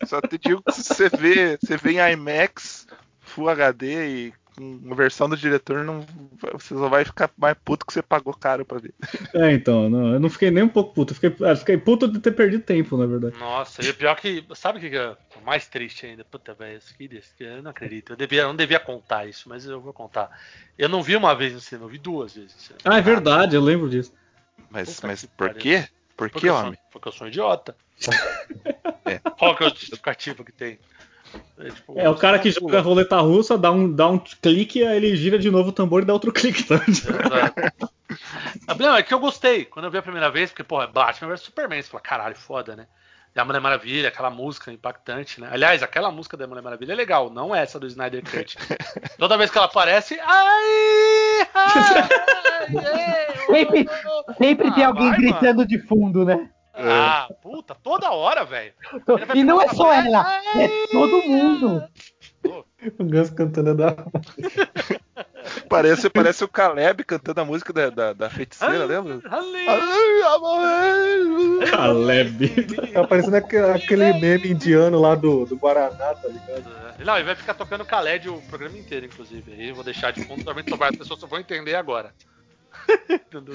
[0.06, 2.86] Só te digo que se você vê, você vê em IMAX,
[3.20, 6.04] Full HD e uma versão do diretor, não,
[6.52, 8.94] você só vai ficar mais puto que você pagou caro pra ver.
[9.34, 11.12] É, então, não, eu não fiquei nem um pouco puto.
[11.12, 13.36] Eu fiquei, eu fiquei puto de ter perdido tempo, na verdade.
[13.38, 14.44] Nossa, e o pior que.
[14.54, 16.22] Sabe o que que é mais triste ainda?
[16.24, 18.12] Puta, velho, isso aqui, isso aqui, eu não acredito.
[18.12, 20.30] Eu, devia, eu não devia contar isso, mas eu vou contar.
[20.76, 22.80] Eu não vi uma vez no cinema, eu vi duas vezes no cinema.
[22.84, 24.12] Ah, é verdade, eu lembro disso.
[24.70, 25.88] Mas, Puta mas que por quê?
[26.16, 26.78] Por Porque que, eu sou- homem?
[26.90, 27.74] Porque eu sou um idiota.
[29.04, 29.18] É.
[29.18, 30.78] Qual que é o justificativo que tem?
[31.58, 34.84] É, tipo, É o cara que joga a roleta russa, dá um, dá um clique,
[34.84, 36.80] aí ele gira de novo o tambor e dá outro clique, tá?
[36.88, 37.90] Exato.
[38.66, 39.64] Ah, Não, é que eu gostei.
[39.64, 41.80] Quando eu vi a primeira vez, porque, porra, é Batman vs Superman.
[41.82, 42.86] Você fala, caralho, foda, né?
[43.34, 45.48] E a Mulher Maravilha, aquela música impactante, né?
[45.50, 48.58] Aliás, aquela música da Mulher Maravilha é legal, não essa do Snyder Cut.
[49.18, 50.18] Toda vez que ela aparece.
[50.20, 51.48] Ai!
[51.54, 52.08] ai,
[52.76, 56.50] ai, Sempre- oh, Sempre tem Ah, alguém vai, gritando de fundo, né?
[56.74, 57.28] Ah,
[57.74, 58.72] puta, toda hora, velho.
[59.34, 61.84] E não é só ela, Ai, é todo mundo.
[62.98, 63.94] O Gus cantando da.
[65.68, 69.20] Parece, parece o Caleb cantando a música da, da, da feiticeira, lembra?
[71.68, 72.92] Caleb.
[72.92, 76.64] Tá parecendo aquele, aquele meme indiano lá do, do Guaraná, tá ligado?
[77.04, 79.52] Não, ele vai ficar tocando Khaled o programa inteiro, inclusive.
[79.52, 82.12] Aí eu vou deixar de fundo também, as pessoas só vão entender agora.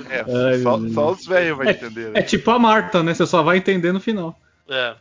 [0.09, 2.07] É, Ai, só, só os velhos vão entender.
[2.09, 2.21] É Né?
[2.21, 3.13] tipo a Marta, né?
[3.13, 4.39] Você só vai entender no final.
[4.69, 4.95] É.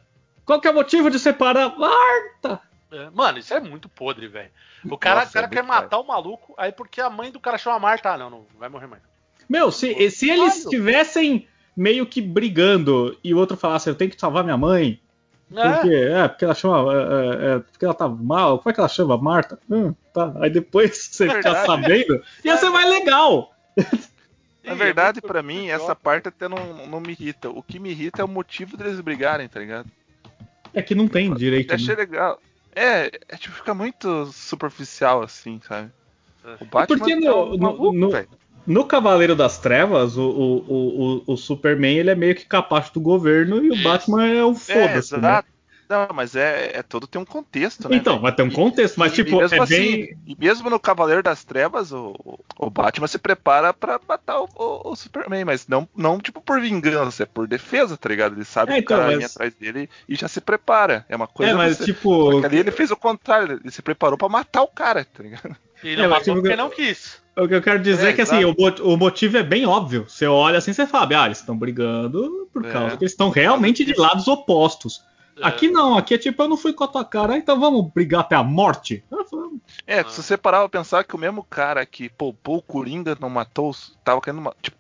[0.44, 2.60] Qual que é o motivo de separar Marta?
[2.92, 4.50] É, Mano, isso é muito podre, velho.
[4.88, 7.32] O cara, Nossa, o cara é quer muito matar o maluco, aí porque a mãe
[7.32, 9.02] do cara chama Marta, ah, não, não vai morrer mais.
[9.48, 14.20] Meu, se, se eles estivessem meio que brigando e o outro falasse, eu tenho que
[14.20, 15.00] salvar minha mãe,
[15.54, 16.92] É, porque, é, porque ela chama.
[16.92, 19.16] É, é, é, porque ela tá mal, como é que ela chama?
[19.18, 19.58] Marta?
[19.70, 20.32] Hum, tá.
[20.40, 23.52] Aí depois você fica sabendo, ia ser mais legal.
[24.66, 27.48] Na verdade, é muito- pra mim, essa parte até não, não me irrita.
[27.48, 29.88] O que me irrita é o motivo deles brigarem, tá ligado?
[30.74, 31.74] É que não tem Eu direito.
[31.74, 32.00] achei Né?
[32.02, 32.40] legal.
[32.74, 35.90] É, é tipo, fica muito superficial assim, sabe?
[36.44, 36.56] É.
[36.60, 38.26] O Batman porque tá no- um no- maluco, no-.
[38.66, 43.00] No Cavaleiro das Trevas, o, o, o, o, Superman ele é meio que capacho do
[43.00, 43.82] governo e o Isso.
[43.84, 45.16] Batman é o É, foda-se.
[45.16, 45.42] né?
[45.88, 47.96] Não, mas é, é todo tem um contexto, né?
[47.96, 50.18] Então, vai ter um contexto, mas e- tipo, e mesmo é assim, bem.
[50.26, 52.14] E mesmo no Cavaleiro das Trevas, o,
[52.58, 56.60] o Batman se prepara pra matar o, o- o Superman, mas não, não tipo por
[56.60, 58.34] vingança, é por defesa, tá ligado?
[58.34, 61.04] Ele sabe É, que o cara então, vem mas- atrás dele e já se prepara.
[61.08, 61.52] É uma coisa.
[61.52, 62.32] É, mas você- tipo.
[62.32, 65.22] Só que ali ele fez o contrário, ele se preparou pra matar o cara, tá
[65.22, 65.54] ligado?
[65.84, 67.24] E não É, mas matou tipo, porque não quis.
[67.36, 70.06] O que eu quero dizer É, é, que assim, o, o motivo é bem óbvio.
[70.08, 72.72] Você olha assim, você fala, ah, eles estão brigando por É.
[72.72, 75.04] causa que eles estão realmente de lados opostos.
[75.36, 75.46] É.
[75.46, 78.20] Aqui não, aqui é tipo, eu não fui com a tua cara, então vamos brigar
[78.22, 79.04] até a morte?
[79.86, 83.28] É, se você parar pra pensar que o mesmo cara que poupou o Coringa não
[83.28, 84.76] matou, tava querendo tipo,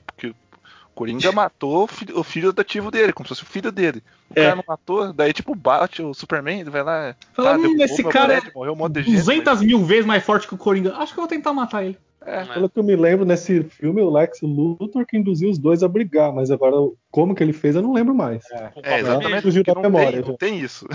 [0.96, 4.02] Coringa matou o filho, o filho adativo dele, como se fosse o filho dele.
[4.30, 4.44] O É.
[4.44, 7.14] cara não matou, daí tipo bate o Superman, ele vai lá.
[7.34, 9.16] Fala, hum, derrubou esse cara é prédio, morreu um monte de gente.
[9.16, 10.96] 200 mil vezes mais forte que o Coringa.
[10.96, 11.98] Acho que eu vou tentar matar ele.
[12.24, 12.44] É.
[12.44, 15.88] Pelo que eu me lembro, nesse filme, o Lex Luthor que induziu os dois a
[15.88, 16.74] brigar, mas agora
[17.08, 18.42] como que ele fez eu não lembro mais.
[18.50, 19.42] É, de exatamente.
[19.42, 20.26] Fugiu da não, memória, tem, já.
[20.28, 20.88] não tem isso.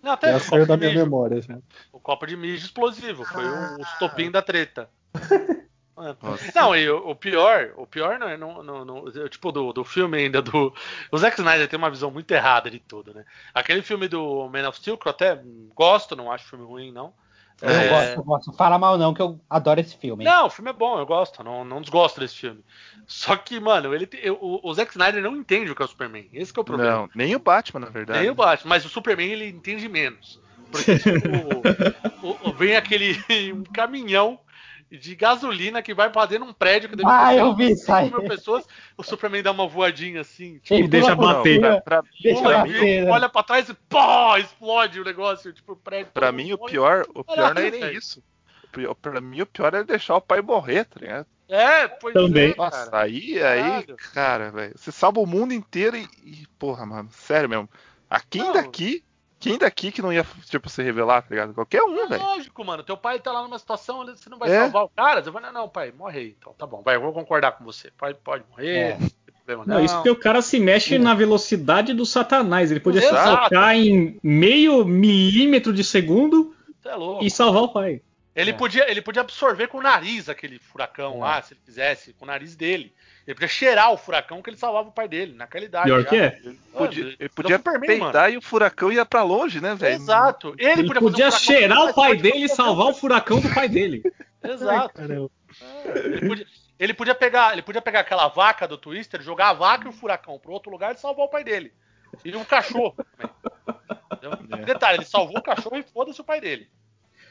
[0.00, 1.04] Não, até saiu copo da de minha mijo.
[1.04, 1.58] memória já.
[1.92, 3.24] O copo de mijo explosivo.
[3.24, 4.88] Foi o, o estopim da treta.
[6.02, 6.16] É.
[6.22, 6.52] Nossa.
[6.54, 9.84] Não, e o, o pior, o pior não é no, no- no- tipo do, do
[9.84, 10.72] filme ainda do.
[11.12, 13.24] O Zack Snyder tem uma visão muito errada de tudo, né?
[13.54, 15.40] Aquele filme do Man of Steel, que eu até
[15.74, 17.12] gosto, não acho filme ruim, não.
[17.62, 18.52] Eu É, gosto, eu gosto.
[18.54, 20.24] Fala mal não, que eu adoro esse filme.
[20.24, 22.64] Não, o filme é bom, eu gosto, não, não desgosto desse filme.
[23.06, 25.88] Só que, mano, ele tem- o, o Zack Snyder não entende o que é o
[25.88, 26.26] Superman.
[26.32, 26.92] Esse que é o problema.
[26.92, 28.20] Não, nem o Batman, na verdade.
[28.20, 30.40] Nem o Batman, mas o Superman ele entende menos.
[30.70, 31.28] Porque tipo,
[32.22, 33.14] o- o- vem aquele
[33.52, 34.38] um caminhão
[34.90, 37.92] de gasolina que vai pra dentro de um prédio que deve Ah, eu vi isso
[37.92, 38.06] aí.
[38.08, 38.64] 5 mil pessoas.
[38.96, 41.60] O Superman dá uma voadinha assim, tipo, Ele E deixa por bater.
[41.60, 43.10] Pra, pra- Deixa pula, bater, né?
[43.10, 46.12] olha pra trás e pô, explode o negócio, tipo, o prédio.
[46.12, 48.22] pra mim, o pior, o pior não é Caralho, nem isso.
[48.72, 51.26] Pior- Pra mim, o pior é deixar o pai morrer, tá ligado?
[51.48, 52.52] É, pois Também.
[52.52, 53.84] é, Nossa, aí, aí,
[54.14, 54.72] cara, velho.
[54.76, 57.68] Você salva o mundo inteiro e, e, Porra, mano, sério mesmo.
[58.08, 58.52] A quem Não.
[58.52, 59.02] daqui.
[59.40, 61.54] Quem daqui que não ia, tipo, se revelar, tá ligado?
[61.54, 62.22] Qualquer um, É velho.
[62.22, 62.82] lógico, mano.
[62.82, 64.60] Teu pai tá lá numa situação, você não vai É.
[64.60, 65.22] salvar o cara.
[65.24, 66.36] Você vai, não, não, pai, morre aí.
[66.38, 67.90] Então, tá bom, vai, eu vou concordar com você.
[67.96, 68.90] Pode, pode morrer, É.
[68.92, 72.70] não tem problema, Não, isso porque o cara se mexe na velocidade do satanás.
[72.70, 73.24] Ele podia Exato.
[73.40, 77.24] saltar em meio milímetro de segundo é louco.
[77.24, 78.02] e salvar o pai.
[78.34, 78.54] Ele, É.
[78.54, 82.28] podia, ele podia absorver com o nariz aquele furacão lá, se ele quisesse, com o
[82.28, 82.94] nariz dele.
[83.26, 85.86] Ele podia cheirar o furacão que ele salvava o pai dele, naquela idade.
[85.86, 86.08] Pior já.
[86.08, 86.40] que é.
[86.42, 89.96] Ele podia, ele ele podia Superman, peidar e o furacão ia pra longe, né, velho?
[89.96, 90.54] Exato.
[90.58, 93.52] Ele, Ele podia, podia fazer um cheirar o pai dele e salvar o furacão do
[93.52, 94.02] pai dele.
[94.42, 94.94] Exato.
[94.94, 95.30] Caramba.
[95.84, 96.46] É, ele, podia,
[96.78, 99.92] ele podia pegar, ele podia pegar aquela vaca do Twister, jogar a vaca e o
[99.92, 101.72] furacão pro outro lugar e salvar o pai dele.
[102.24, 103.30] E um cachorro também.
[104.52, 104.56] É.
[104.64, 106.68] Detalhe, ele salvou o cachorro e foda-se o pai dele.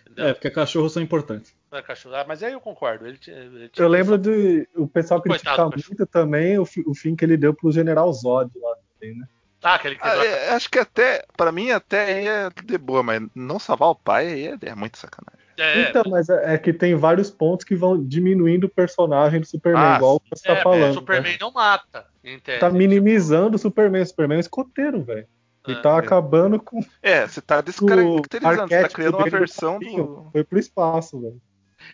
[0.10, 0.30] Entendeu?
[0.30, 1.55] É, porque cachorros são importantes.
[1.72, 2.16] É, cachorro.
[2.16, 3.05] Ah, mas aí eu concordo.
[3.05, 5.95] Ele ele tinha- Eu lembro de o pessoal critica Coitado do cachorro.
[5.97, 9.26] muito também o, o fim que ele deu pro General Zod lá também, né?
[9.62, 13.03] Ah, aquele que Ah, é, acho que até, pra mim, até aí é de boa,
[13.03, 15.38] mas não salvar o pai aí é, é muito sacanagem.
[15.57, 19.45] é, Então, mas é, é que tem vários pontos que vão diminuindo o personagem do
[19.45, 20.91] Superman, Ah, igual você tá é, falando.
[20.91, 22.05] o Superman não mata.
[22.24, 22.39] Né?
[22.60, 24.01] Tá minimizando o Superman.
[24.01, 25.28] O Superman é um escoteiro, velho.
[25.70, 25.82] Ele É.
[25.82, 30.30] tá acabando com É, você tá o descaracterizando, você tá criando uma versão do.
[30.32, 31.41] Foi pro espaço, velho.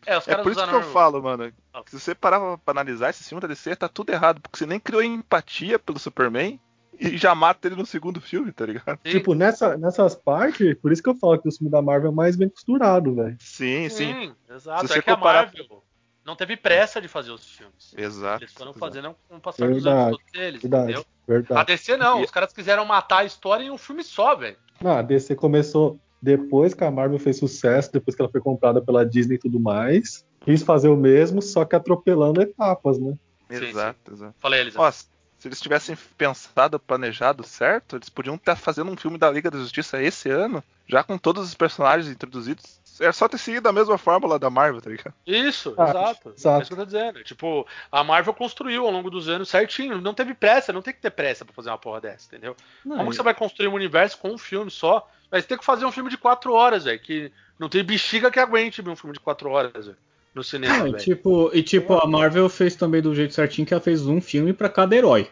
[0.06, 1.52] É, os É caras por isso que usaram- eu falo, mano.
[1.86, 4.42] que Se você parar pra analisar esse filme da DC, tá tudo errado.
[4.42, 6.60] Porque você nem criou empatia pelo Superman
[7.00, 8.98] e já mata ele no segundo filme, tá ligado?
[9.06, 12.12] Sim, Tipo, nessa, nessas partes, por isso que eu falo que o filme da Marvel
[12.12, 13.36] é mais bem costurado, velho.
[13.40, 14.14] Sim, sim.
[14.14, 14.88] sim, exato.
[14.88, 15.84] Se É você que a comparar- Marvel
[16.26, 17.94] não teve pressa de fazer os filmes.
[17.96, 18.44] Exato.
[18.44, 18.80] Eles foram exato.
[18.80, 21.06] fazendo com o passar dos anos todos eles, Verdade, entendeu?
[21.28, 21.66] A verdade.
[21.68, 24.58] DC não, E- os caras quiseram matar a história em um filme só, velho.
[24.82, 28.82] Não, a DC começou depois que a Marvel fez sucesso, depois que ela foi comprada
[28.82, 30.26] pela Disney e tudo mais.
[30.42, 33.16] Quis fazer o mesmo, só que atropelando etapas, né?
[33.50, 34.36] Sim, Exato, exato.
[34.40, 34.76] Falei eles.
[34.76, 35.08] Ó, se
[35.48, 40.02] eles tivessem pensado, planejado certo, eles podiam estar fazendo um filme da Liga da Justiça
[40.02, 42.80] esse ano, já com todos os personagens introduzidos.
[43.00, 45.14] É só ter seguido a mesma fórmula da Marvel, tá ligado?
[45.26, 46.34] Isso, Ah, exato.
[46.36, 46.60] exato.
[46.60, 47.24] É isso que eu tô dizendo.
[47.24, 50.00] Tipo, a Marvel construiu ao longo dos anos certinho.
[50.00, 52.56] Não teve pressa, não tem que ter pressa pra fazer uma porra dessa, entendeu?
[52.84, 55.10] Como que você vai construir um universo com um filme só?
[55.32, 57.00] Mas tem que fazer um filme de quatro horas, velho.
[57.00, 59.98] Que não tem bexiga que aguente ver um filme de quatro horas, velho.
[60.34, 61.04] No cinema, Não, e velho.
[61.04, 64.52] tipo, e tipo, a Marvel fez também do jeito certinho que ela fez um filme
[64.54, 65.30] pra cada herói.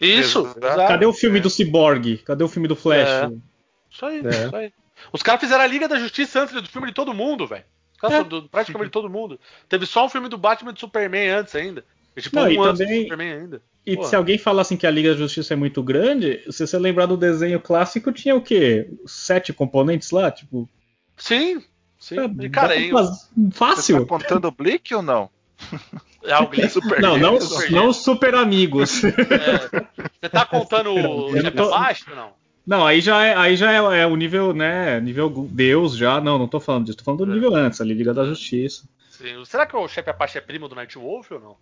[0.00, 0.60] Isso, Exato.
[0.88, 2.18] Cadê o filme do Cyborg?
[2.18, 3.08] Cadê o filme do Flash?
[3.08, 3.30] É.
[3.90, 4.28] Isso aí, É.
[4.28, 4.72] isso aí.
[5.12, 7.64] Os caras fizeram a Liga da Justiça antes do filme de todo mundo, velho.
[7.94, 8.24] Os caras É.
[8.24, 9.38] do- praticamente todo mundo.
[9.68, 11.84] Teve só um filme do Batman e do Superman antes ainda.
[12.16, 13.62] E, tipo, Não, um e antes também- do Superman ainda.
[13.86, 14.04] E Pô.
[14.04, 17.06] se alguém falar assim que a Liga da Justiça é muito grande, se você lembrar
[17.06, 18.88] do desenho clássico, tinha o quê?
[19.06, 20.30] Sete componentes lá?
[20.30, 20.68] Tipo,
[21.16, 21.62] Sim,
[21.98, 22.18] sim.
[22.18, 24.00] é, E, cara, pra faz- Você fácil.
[24.00, 25.30] tá contando o Blick ou não?
[26.22, 26.68] é o Glee.
[26.68, 29.02] Superman, Não, não, Super não super amigos.
[29.04, 29.10] É,
[30.20, 32.32] você tá contando o Eu abaixo ou não?
[32.68, 35.00] Não, aí já é, aí já é, é o nível, né?
[35.00, 36.20] Nível Deus já.
[36.20, 36.98] Não, não tô falando disso.
[36.98, 37.34] Tô falando do É.
[37.34, 38.86] nível antes, ali, Liga da Justiça.
[39.08, 39.42] Sim.
[39.46, 41.56] Será que o chefe Apache é primo do Nightwolf ou não?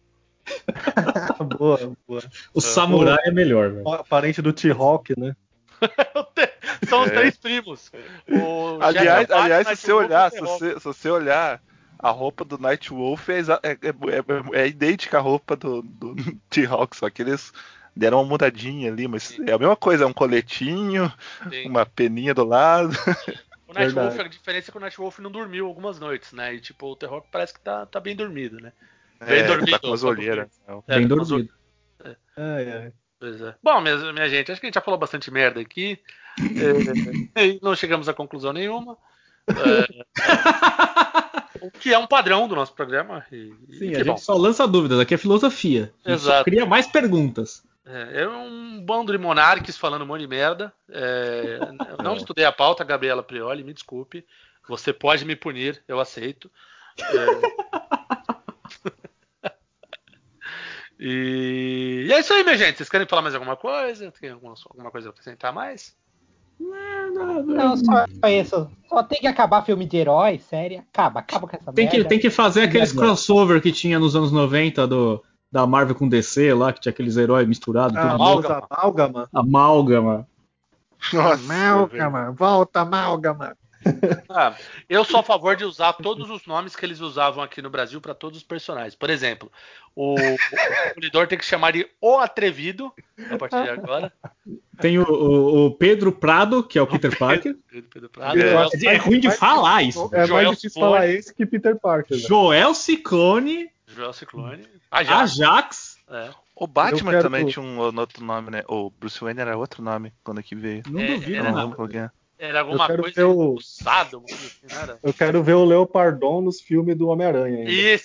[1.59, 2.23] boa, boa.
[2.53, 3.85] O Samurai é melhor, velho.
[4.09, 5.37] Parente do T-Hawk, né?
[6.89, 7.15] São os É.
[7.15, 7.93] três primos.
[8.29, 11.63] O Aliás, aliás se você olhar, se você, se você olhar,
[11.99, 16.15] a roupa do Nightwolf é, exa- é, é- é idêntica à roupa do, do
[16.51, 17.53] T-Hawk, só que eles
[17.97, 21.11] deram uma mudadinha ali, mas é a mesma coisa, é um coletinho,
[21.51, 21.69] Sim.
[21.69, 22.91] uma peninha do lado.
[23.67, 24.21] O Nightwolf, Verdade.
[24.21, 26.55] a diferença é que o Nightwolf não dormiu algumas noites, né?
[26.55, 28.73] E tipo, o Terror parece que tá, tá bem dormido, né?
[29.27, 30.49] Bem É, dormido, tá com as olheiras.
[30.87, 31.49] É, Bem o- dormido.
[32.37, 32.93] Ai, ai.
[33.19, 33.55] Pois é.
[33.63, 35.99] Bom, minha, minha gente, acho que a gente já falou bastante merda aqui.
[37.35, 38.97] É, e não chegamos a conclusão nenhuma.
[39.49, 40.05] É,
[41.61, 43.25] o que é um padrão do nosso programa.
[43.33, 44.11] E, e Sim, que a bom.
[44.13, 45.01] gente só lança dúvidas.
[45.01, 45.93] Aqui é filosofia.
[46.05, 46.45] A gente só Exato.
[46.45, 47.65] cria mais perguntas.
[47.87, 50.73] É, é um bando de monarques falando um monte de merda.
[50.91, 51.61] É,
[52.03, 54.27] não estudei a pauta, Gabriela Prioli, me desculpe.
[54.69, 56.51] Você pode me punir, eu aceito.
[56.99, 57.13] É...
[60.99, 62.07] e...
[62.09, 62.77] e é isso aí, minha gente.
[62.77, 64.13] Vocês querem falar mais alguma coisa?
[64.21, 65.97] Tem alguma, alguma coisa pra acrescentar mais?
[66.59, 68.69] Não, só isso.
[68.89, 70.83] Só tem que acabar filme de herói, sério.
[70.93, 72.09] Acaba, acaba com essa Tem que, merda.
[72.09, 76.53] tem que fazer aqueles crossover que tinha nos anos 90 do, da Marvel com DC
[76.55, 78.59] lá, que tinha aqueles heróis misturados, Ah, tudo Amálgama.
[78.59, 79.29] volta, amálgama.
[79.33, 80.29] amálgama.
[81.13, 83.57] Nossa, Amálgama, volta, amálgama.
[84.29, 84.57] Ah,
[84.89, 88.01] eu sou a favor de usar todos os nomes que eles usavam aqui no Brasil
[88.01, 88.97] para todos os personagens.
[88.97, 89.53] Por exemplo,
[89.95, 90.37] o, o
[90.89, 92.93] Demolidor tem que chamar de O Atrevido
[93.31, 94.13] a partir de agora.
[94.81, 97.57] Tem o, o- o Pedro Prado, que é o Peter Parker.
[97.71, 98.41] Pedro, Pedro Prado.
[98.41, 100.11] Joel- acho É, ruim de falar isso.
[100.13, 100.95] É Joel mais difícil Clone.
[100.97, 102.17] falar esse que Peter Parker.
[102.17, 102.23] né?
[102.27, 104.67] Joel Ciclone, Joel Ciclone.
[104.91, 105.41] Ajax.
[105.41, 105.97] Ajax.
[106.11, 106.31] É.
[106.55, 108.63] O Batman quero- também tinha um outro nome, né?
[108.69, 110.83] O Bruce Wayne era outro nome quando que veio.
[110.89, 112.11] Não É, duvido, era- não é.
[112.39, 114.99] Era alguma Eu quero coisa ver o- coisa assim?
[115.03, 117.97] Eu quero ver o Leopardon nos filmes do Homem-Aranha de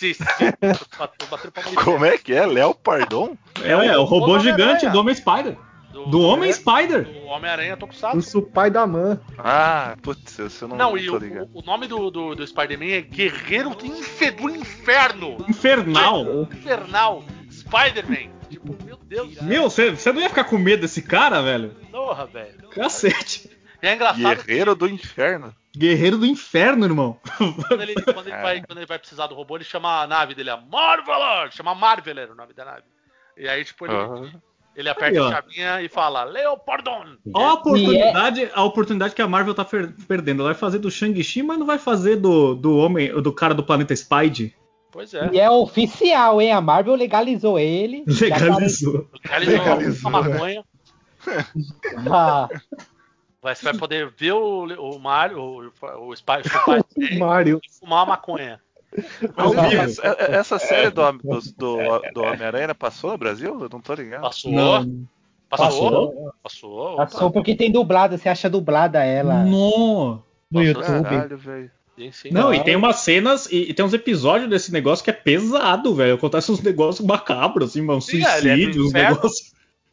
[1.84, 2.44] Como é que é?
[2.46, 3.36] Léo Pardon?
[3.62, 5.14] É, é o robô gigante do Homem
[5.92, 6.10] Spider.
[6.10, 7.04] Do Homem é, Spider.
[7.04, 8.22] Do Homem-Aranha O Tokusatsu.
[8.22, 9.20] Supai da Man.
[9.38, 11.50] Ah, putz, eu não, Não, e tô o, ligado.
[11.52, 15.36] o nome do, do, do Spider-Man é Guerreiro do Infe- do Inferno.
[15.48, 16.42] Infernal.
[16.50, 17.24] Infernal.
[17.50, 18.32] Spider-Man.
[18.50, 19.40] Tipo, meu Deus.
[19.42, 21.74] Meu, você não ia ficar com medo desse cara, velho?
[21.90, 22.68] Porra, velho.
[22.70, 23.50] Cacete.
[23.80, 25.54] É engraçado Guerreiro do Inferno.
[25.76, 27.18] Guerreiro do inferno, irmão.
[27.24, 30.06] que quando ele, quando, ele vai, quando ele vai precisar do robô, ele chama a
[30.06, 31.50] nave dele a Marveler.
[31.50, 32.82] Chama Marveler o nome da nave.
[33.38, 33.94] E aí, tipo, ele.
[34.74, 37.04] Ele aperta Aí, a chavinha e fala Leopardon.
[37.34, 39.64] A oportunidade, a oportunidade que a Marvel tá
[40.08, 40.40] perdendo.
[40.42, 43.62] Ela vai fazer do Shang-Chi, mas não vai fazer do, do homem, do cara do
[43.64, 44.54] planeta Spide.
[44.90, 45.30] Pois é.
[45.32, 46.52] E é oficial, hein?
[46.52, 48.04] A Marvel legalizou ele.
[48.28, 49.08] Tá- Legalizou.
[49.24, 50.64] Legalizou Legalizou, a maconha.
[52.10, 52.48] Ah,
[53.40, 56.32] Vai- Você vai poder ver o, o Mario, o, o Spy,
[56.68, 57.60] o Spy Mario.
[57.80, 58.60] fumar uma maconha.
[58.94, 59.82] Mas Ao vivo.
[59.82, 63.58] essa, essa série do, do, do, do Homem-Aranha passou no Brasil?
[63.60, 64.20] Eu não tô ligado.
[64.22, 65.06] Passou, Não.
[65.48, 66.96] passou, passou.
[66.96, 70.22] passou porque tem dublada, você acha dublada ela No.
[70.50, 70.84] no YouTube.
[71.02, 71.70] Caralho.
[72.30, 75.94] Não, e tem umas cenas e, e tem uns episódios desse negócio que é pesado,
[75.94, 76.14] velho.
[76.14, 78.00] Acontece uns negócios macabros, assim, mano.
[78.00, 79.52] É, é Suicídios, uns negócios.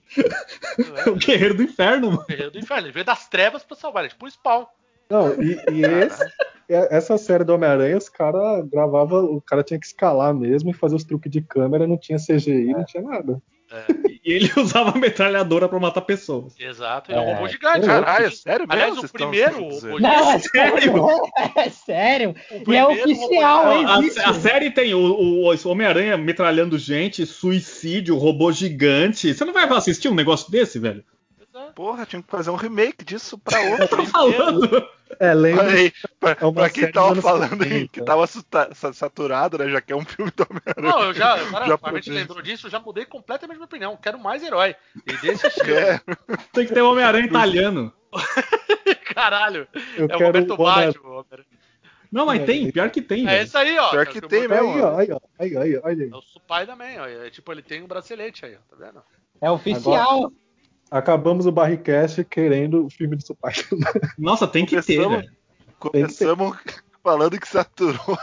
[1.08, 2.26] o guerreiro do inferno, mano.
[2.28, 2.86] Guerreiro do Inferno.
[2.88, 4.04] Ele veio das trevas pra salvar.
[4.04, 4.66] Ele é tipo um spawn.
[5.10, 6.32] Não, e, e esse, é-
[6.70, 10.96] essa série do Homem-Aranha, os caras gravavam, o cara tinha que escalar mesmo e fazer
[10.96, 13.42] os truques de câmera, não tinha CGI, não tinha nada.
[14.26, 16.56] E ele usava metralhadora pra matar pessoas.
[16.60, 17.12] Exato.
[17.12, 17.34] Ele é um É.
[17.36, 17.86] robô gigante.
[17.86, 18.74] Caralho, é sério mesmo?
[18.84, 19.60] Aliás, o primeiro
[20.00, 20.94] Não, é sério.
[21.56, 22.36] É sério.
[22.66, 23.86] O E é oficial, hein?
[23.86, 29.32] A, a série tem o, o- o Homem-Aranha metralhando gente, suicídio, robô gigante.
[29.34, 31.04] Você não vai assistir um negócio desse, velho?
[31.60, 31.74] Dizendo.
[31.74, 34.06] Porra, tinha que fazer um remake disso pra outro.
[34.08, 34.90] Falando.
[35.20, 35.72] É, lembra?
[35.72, 37.88] Aí, pra, É pra quem tava falando aí 70.
[37.92, 38.26] que tava
[38.94, 39.68] saturado, né?
[39.70, 40.88] Já que é um filme do Homem-Aranha.
[40.92, 43.98] Não, eu já, agora Já a gente lembrou disso, eu já mudei completamente minha opinião.
[43.98, 44.76] Quero mais herói.
[45.08, 45.78] E desse estilo.
[45.78, 46.00] É,
[46.54, 47.92] Tem que ter um Homem-Aranha italiano.
[49.14, 49.68] Caralho.
[49.98, 51.02] Eu é o Roberto o Homem- Baggio.
[51.06, 51.46] Homem-
[52.12, 53.44] Não, mas tem, pior que tem, É velho.
[53.44, 53.90] esse aí, ó.
[53.90, 54.84] Pior É o que tem vou- Aí, mesmo.
[54.84, 56.10] ó, aí, ó, aí, aí, olha aí.
[56.12, 57.06] É o Supai também, ó.
[57.08, 58.76] É, tipo, ele tem um bracelete aí, ó.
[58.76, 59.02] Tá vendo?
[59.42, 60.32] É oficial.
[60.92, 63.54] Acabamos o Barricast querendo o filme do Supai.
[64.18, 65.38] Nossa, tem que ter, Começamos- velho.
[65.80, 66.58] começamos
[67.04, 68.18] falando que saturou.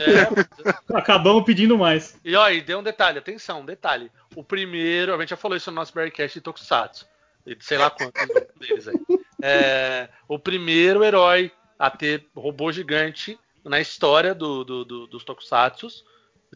[0.00, 2.18] É, Acabamos pedindo mais.
[2.24, 4.10] E ó, e deu um detalhe, atenção, um detalhe.
[4.34, 7.06] O primeiro, a gente já falou isso no nosso Bearcast de Tokusatsu.
[7.44, 8.22] E de sei lá quantos
[8.60, 8.94] deles aí.
[9.42, 16.04] É, o primeiro herói a ter robô gigante na história do, do- do- dos Tokusatsus,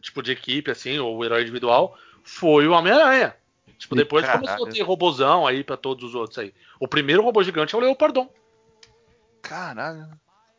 [0.01, 3.35] tipo de equipe, assim, ou o herói individual, foi o Homem-Aranha.
[3.77, 4.45] Tipo, depois caralho.
[4.45, 6.53] começou a ter robôzão aí pra todos os outros aí.
[6.79, 8.29] O primeiro robô gigante é o Leopardon.
[9.41, 10.07] Caralho.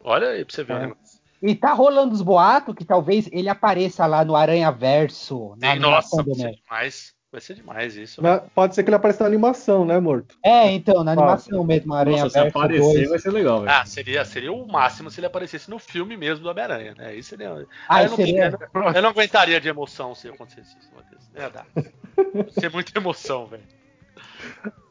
[0.03, 0.73] Olha aí pra você ver.
[0.75, 0.87] É.
[0.87, 0.93] né?
[1.41, 5.55] E tá rolando os boatos que talvez ele apareça lá no Aranha Verso.
[5.57, 7.19] Na Sim, nossa, vai ser demais.
[7.31, 8.23] Vai ser demais isso.
[8.23, 10.35] Mas pode ser que ele apareça na animação, né, morto?
[10.43, 13.11] É, então, na animação mesmo, Aranha Nossa, se Verso aparecer 2.
[13.11, 13.71] vai ser legal, velho.
[13.71, 17.15] Ah, seria, seria o máximo se ele aparecesse no filme mesmo do Homem-Aranha, né?
[17.15, 17.67] Isso seria.
[17.87, 20.89] Ah, eu, não, seria- eu, eu não aguentaria de emoção se acontecesse isso.
[20.97, 21.28] Matheus.
[21.39, 21.67] Ia dar.
[21.77, 23.63] Ia ser muita emoção, velho.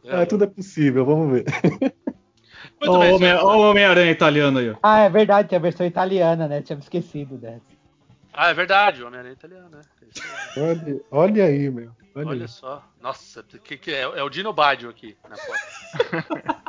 [0.05, 1.45] É, tudo é possível, vamos ver.
[2.79, 4.75] Bem, o Homem- o Homem-Aranha italiano aí, ó.
[4.81, 6.61] Ah, é verdade, tem a versão italiana, né?
[6.61, 7.61] Tinha me esquecido dessa.
[8.33, 9.81] Ah, é verdade, o Homem-Aranha é italiano, né?
[10.15, 10.59] Isso.
[10.59, 11.91] Olha, olha aí, meu.
[12.15, 12.47] Olha, Olha aí.
[12.47, 12.83] só.
[13.01, 16.67] Nossa, que, que é, é o Dino Baggio aqui na foto.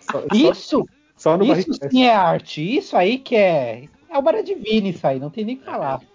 [0.00, 2.62] Só- Isso, só no isso sim é arte.
[2.76, 3.88] Isso aí que é.
[4.08, 6.00] É obra divina, isso aí, não tem nem o que falar.
[6.00, 6.06] É,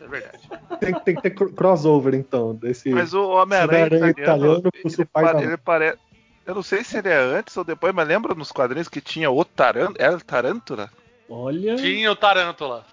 [0.00, 0.38] é verdade.
[0.80, 2.90] Tem, tem que ter cro- crossover, então, desse.
[2.90, 5.98] Mas o Homem-Aranha italiano, italiano com o ele, pare- parece.
[6.46, 9.30] Eu não sei se ele é antes ou depois, mas lembra nos quadrinhos que tinha
[9.30, 9.96] o Tarântula?
[9.98, 10.90] Era Tarântula?
[11.28, 11.76] Olha.
[11.76, 12.84] Tinha o Tarântula.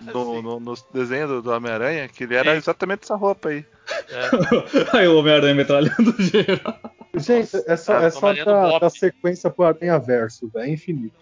[0.00, 2.56] No, no, nos desenhos do, do Homem-Aranha, que ele era Sim.
[2.58, 3.64] exatamente essa roupa aí.
[4.08, 6.78] É, Aí o Homem-Aranha metralhando geral.
[7.16, 10.64] Gente, é só, Nossa, é só da, da sequência pro Aranha Verso, velho.
[10.66, 11.14] É infinito.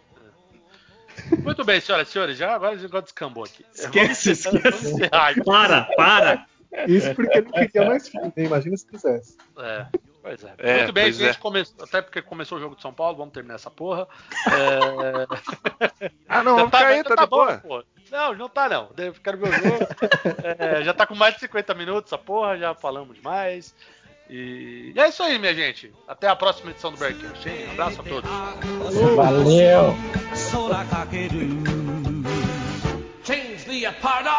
[1.43, 2.37] Muito bem, senhoras e senhores.
[2.37, 3.65] Já agora a gente descambou aqui.
[3.75, 5.09] Esquece, Vamos esquece.
[5.11, 5.39] vamos.
[5.45, 6.47] Para, para.
[6.87, 8.45] Isso porque não queria mais filme, né?
[8.45, 9.37] Imagina se quisesse.
[9.59, 9.87] É,
[10.23, 10.55] pois é.
[10.57, 11.37] É, Muito bem, pois gente.
[11.37, 11.39] é.
[11.39, 14.09] come- Até porque começou o jogo de São Paulo, vamos terminar essa porra.
[14.51, 15.91] É...
[16.29, 17.59] Ah, não, vamos ficar aí, já tá de bom, boa.
[17.59, 17.85] pô.
[18.11, 18.91] Não, não tá não.
[18.97, 19.87] Eu quero ver o jogo.
[20.59, 23.75] É, já tá com mais de 50 minutos essa porra, já falamos demais.
[24.31, 24.93] E...
[24.97, 25.93] e é isso aí, minha gente.
[26.09, 27.47] Até a próxima edição do Bearcast.
[27.51, 28.31] Um abraço a todos.
[29.15, 29.95] Valeu!
[30.53, 31.49] 空かける。
[33.25, 34.31] Change the pardon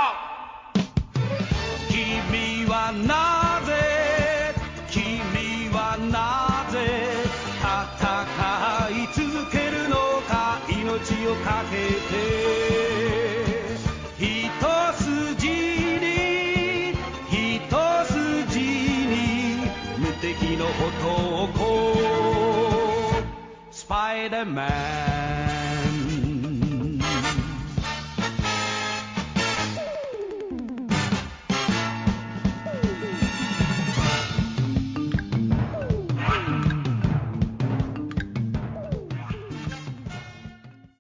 [1.90, 4.54] 君はなぜ
[4.90, 6.76] 君はなぜ
[7.60, 7.66] 戦
[8.92, 9.96] い続けるの
[10.28, 11.78] か命をかけ
[12.16, 12.74] て。
[14.20, 14.30] 一
[15.04, 16.94] 筋に
[17.30, 17.36] 一
[18.06, 19.16] 筋に
[19.98, 21.54] 無敵の男
[23.72, 25.13] Spider-Man